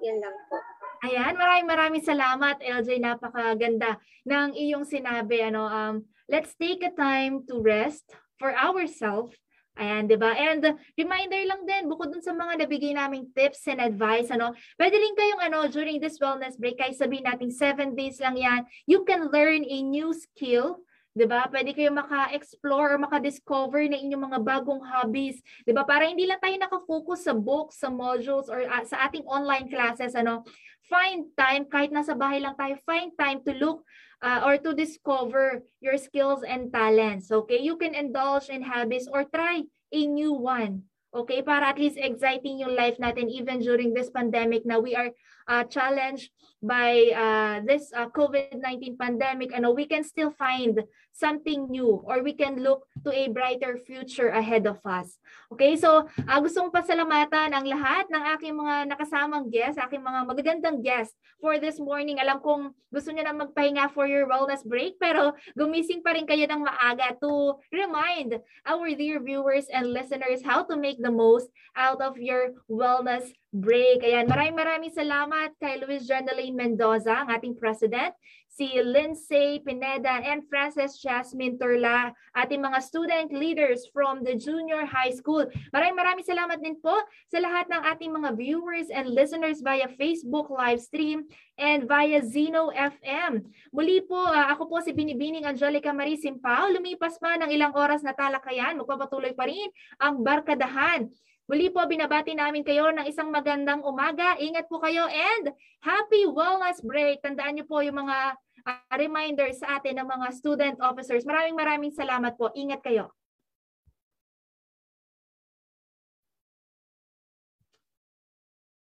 Yan 0.05 0.17
lang 0.21 0.35
po. 0.49 0.57
Ayan, 1.05 1.33
maraming 1.37 1.67
maraming 1.69 2.03
salamat 2.05 2.57
LJ, 2.61 2.97
napakaganda 3.01 3.97
ng 4.25 4.57
iyong 4.57 4.85
sinabi 4.85 5.41
ano 5.45 5.65
um 5.69 5.95
let's 6.25 6.57
take 6.57 6.81
a 6.81 6.93
time 6.93 7.45
to 7.45 7.61
rest 7.61 8.05
for 8.41 8.53
ourselves. 8.53 9.33
Ayan, 9.75 10.07
'di 10.07 10.15
ba? 10.15 10.31
And 10.33 10.63
reminder 10.95 11.41
lang 11.45 11.67
din 11.67 11.91
bukod 11.91 12.15
dun 12.15 12.23
sa 12.23 12.31
mga 12.31 12.63
nabigay 12.63 12.95
naming 12.95 13.27
tips 13.35 13.67
and 13.67 13.83
advice 13.83 14.31
ano, 14.31 14.55
pwede 14.79 14.95
rin 14.95 15.13
kayong 15.19 15.41
ano 15.51 15.59
during 15.67 15.99
this 15.99 16.15
wellness 16.17 16.55
break 16.55 16.79
kahit 16.79 16.95
sabihin 16.95 17.27
natin 17.27 17.51
7 17.51 17.91
days 17.91 18.17
lang 18.23 18.39
'yan, 18.39 18.63
you 18.87 19.03
can 19.03 19.27
learn 19.29 19.67
a 19.67 19.77
new 19.83 20.15
skill 20.15 20.79
'di 21.15 21.25
ba? 21.25 21.47
Pwede 21.47 21.71
kayo 21.71 21.95
maka-explore 21.95 22.93
or 22.93 22.99
maka-discover 22.99 23.87
ng 23.87 24.11
inyong 24.11 24.23
mga 24.29 24.39
bagong 24.43 24.83
hobbies, 24.83 25.39
'di 25.63 25.71
ba? 25.71 25.87
Para 25.87 26.11
hindi 26.11 26.27
lang 26.27 26.43
tayo 26.43 26.59
naka-focus 26.59 27.25
sa 27.25 27.33
books, 27.33 27.79
sa 27.79 27.87
modules 27.87 28.51
or 28.51 28.67
uh, 28.67 28.83
sa 28.83 29.07
ating 29.07 29.23
online 29.25 29.71
classes 29.71 30.13
ano. 30.13 30.43
Find 30.85 31.33
time 31.33 31.65
kahit 31.65 31.89
nasa 31.89 32.13
bahay 32.13 32.43
lang 32.43 32.53
tayo, 32.53 32.77
find 32.85 33.09
time 33.17 33.41
to 33.41 33.57
look 33.57 33.81
uh, 34.21 34.45
or 34.45 34.61
to 34.61 34.77
discover 34.77 35.65
your 35.81 35.97
skills 35.97 36.45
and 36.45 36.69
talents. 36.69 37.33
Okay? 37.33 37.57
You 37.57 37.73
can 37.73 37.97
indulge 37.97 38.53
in 38.53 38.61
habits 38.61 39.09
or 39.09 39.25
try 39.25 39.65
a 39.65 40.01
new 40.05 40.29
one. 40.37 40.85
Okay? 41.09 41.41
Para 41.41 41.73
at 41.73 41.81
least 41.81 41.97
exciting 41.97 42.61
yung 42.61 42.77
life 42.77 43.01
natin 43.01 43.33
even 43.33 43.65
during 43.65 43.97
this 43.97 44.13
pandemic 44.13 44.61
na 44.61 44.77
we 44.77 44.93
are 44.93 45.09
uh, 45.47 45.63
challenged 45.65 46.29
by 46.65 47.13
uh, 47.13 47.55
this 47.65 47.93
uh, 47.93 48.09
COVID-19 48.09 48.97
pandemic. 48.97 49.53
Ano, 49.53 49.71
we 49.71 49.85
can 49.85 50.03
still 50.03 50.33
find 50.33 50.81
something 51.13 51.69
new 51.69 52.03
or 52.03 52.19
we 52.25 52.33
can 52.33 52.59
look 52.59 52.83
to 53.05 53.13
a 53.13 53.29
brighter 53.29 53.77
future 53.77 54.29
ahead 54.33 54.67
of 54.67 54.81
us. 54.83 55.15
Okay? 55.53 55.77
So, 55.77 56.09
uh, 56.27 56.39
gusto 56.41 56.65
kong 56.65 56.75
pasalamatan 56.75 57.53
ang 57.53 57.65
lahat 57.69 58.09
ng 58.11 58.23
aking 58.35 58.53
mga 58.57 58.75
nakasamang 58.91 59.47
guests, 59.47 59.79
aking 59.79 60.03
mga 60.03 60.27
magagandang 60.27 60.83
guests 60.83 61.15
for 61.39 61.61
this 61.61 61.79
morning. 61.79 62.17
Alam 62.19 62.41
kong 62.41 62.73
gusto 62.89 63.13
niyo 63.13 63.29
na 63.29 63.35
magpahinga 63.37 63.93
for 63.93 64.09
your 64.09 64.25
wellness 64.25 64.65
break, 64.65 64.97
pero 64.97 65.37
gumising 65.53 66.01
pa 66.01 66.17
rin 66.17 66.25
kayo 66.25 66.49
ng 66.49 66.65
maaga 66.65 67.13
to 67.21 67.55
remind 67.71 68.41
our 68.65 68.87
dear 68.97 69.21
viewers 69.21 69.69
and 69.69 69.93
listeners 69.93 70.41
how 70.41 70.65
to 70.65 70.75
make 70.75 70.97
the 70.99 71.11
most 71.11 71.47
out 71.77 72.01
of 72.01 72.17
your 72.17 72.57
wellness 72.67 73.29
break. 73.55 74.03
Ayan, 74.03 74.27
maraming 74.27 74.59
maraming 74.59 74.93
salamat 74.93 75.55
kay 75.55 75.79
Luis 75.79 76.03
Jandalene 76.03 76.51
Mendoza, 76.51 77.23
ang 77.23 77.31
ating 77.31 77.55
president, 77.55 78.11
si 78.55 78.71
Lindsay 78.79 79.59
Pineda 79.63 80.23
and 80.23 80.47
Frances 80.47 80.99
Jasmine 80.99 81.59
Turla, 81.59 82.15
ating 82.35 82.63
mga 82.63 82.79
student 82.83 83.29
leaders 83.35 83.87
from 83.91 84.23
the 84.23 84.35
junior 84.35 84.87
high 84.87 85.11
school. 85.11 85.43
Maraming 85.75 85.99
maraming 85.99 86.27
salamat 86.27 86.63
din 86.63 86.79
po 86.79 86.95
sa 87.27 87.43
lahat 87.43 87.67
ng 87.67 87.81
ating 87.95 88.11
mga 88.15 88.29
viewers 88.35 88.87
and 88.91 89.11
listeners 89.11 89.59
via 89.59 89.91
Facebook 89.99 90.47
live 90.51 90.79
stream 90.79 91.27
and 91.59 91.87
via 91.87 92.23
Zeno 92.23 92.71
FM. 92.71 93.43
Muli 93.75 94.03
po, 94.07 94.19
uh, 94.19 94.47
ako 94.51 94.71
po 94.71 94.79
si 94.79 94.95
Binibining 94.95 95.43
Angelica 95.43 95.91
Marie 95.91 96.19
Simpao. 96.19 96.71
Lumipas 96.71 97.19
pa 97.19 97.35
ng 97.35 97.51
ilang 97.51 97.75
oras 97.75 98.03
na 98.03 98.15
talakayan, 98.15 98.79
magpapatuloy 98.79 99.35
pa 99.35 99.47
rin 99.47 99.67
ang 99.99 100.23
barkadahan. 100.23 101.11
Muli 101.45 101.69
po, 101.69 101.85
binabati 101.85 102.33
namin 102.33 102.65
kayo 102.65 102.89
ng 102.89 103.05
isang 103.05 103.29
magandang 103.29 103.85
umaga. 103.85 104.33
Ingat 104.41 104.65
po 104.65 104.81
kayo 104.81 105.05
and 105.05 105.53
happy 105.77 106.25
wellness 106.25 106.81
break. 106.81 107.21
Tandaan 107.21 107.61
niyo 107.61 107.69
po 107.69 107.85
yung 107.85 108.01
mga 108.01 108.33
uh, 108.65 108.93
reminder 108.97 109.53
sa 109.53 109.77
atin 109.77 110.01
ng 110.01 110.09
mga 110.09 110.27
student 110.33 110.77
officers. 110.81 111.21
Maraming 111.21 111.53
maraming 111.53 111.93
salamat 111.93 112.33
po. 112.33 112.49
Ingat 112.57 112.81
kayo. 112.81 113.13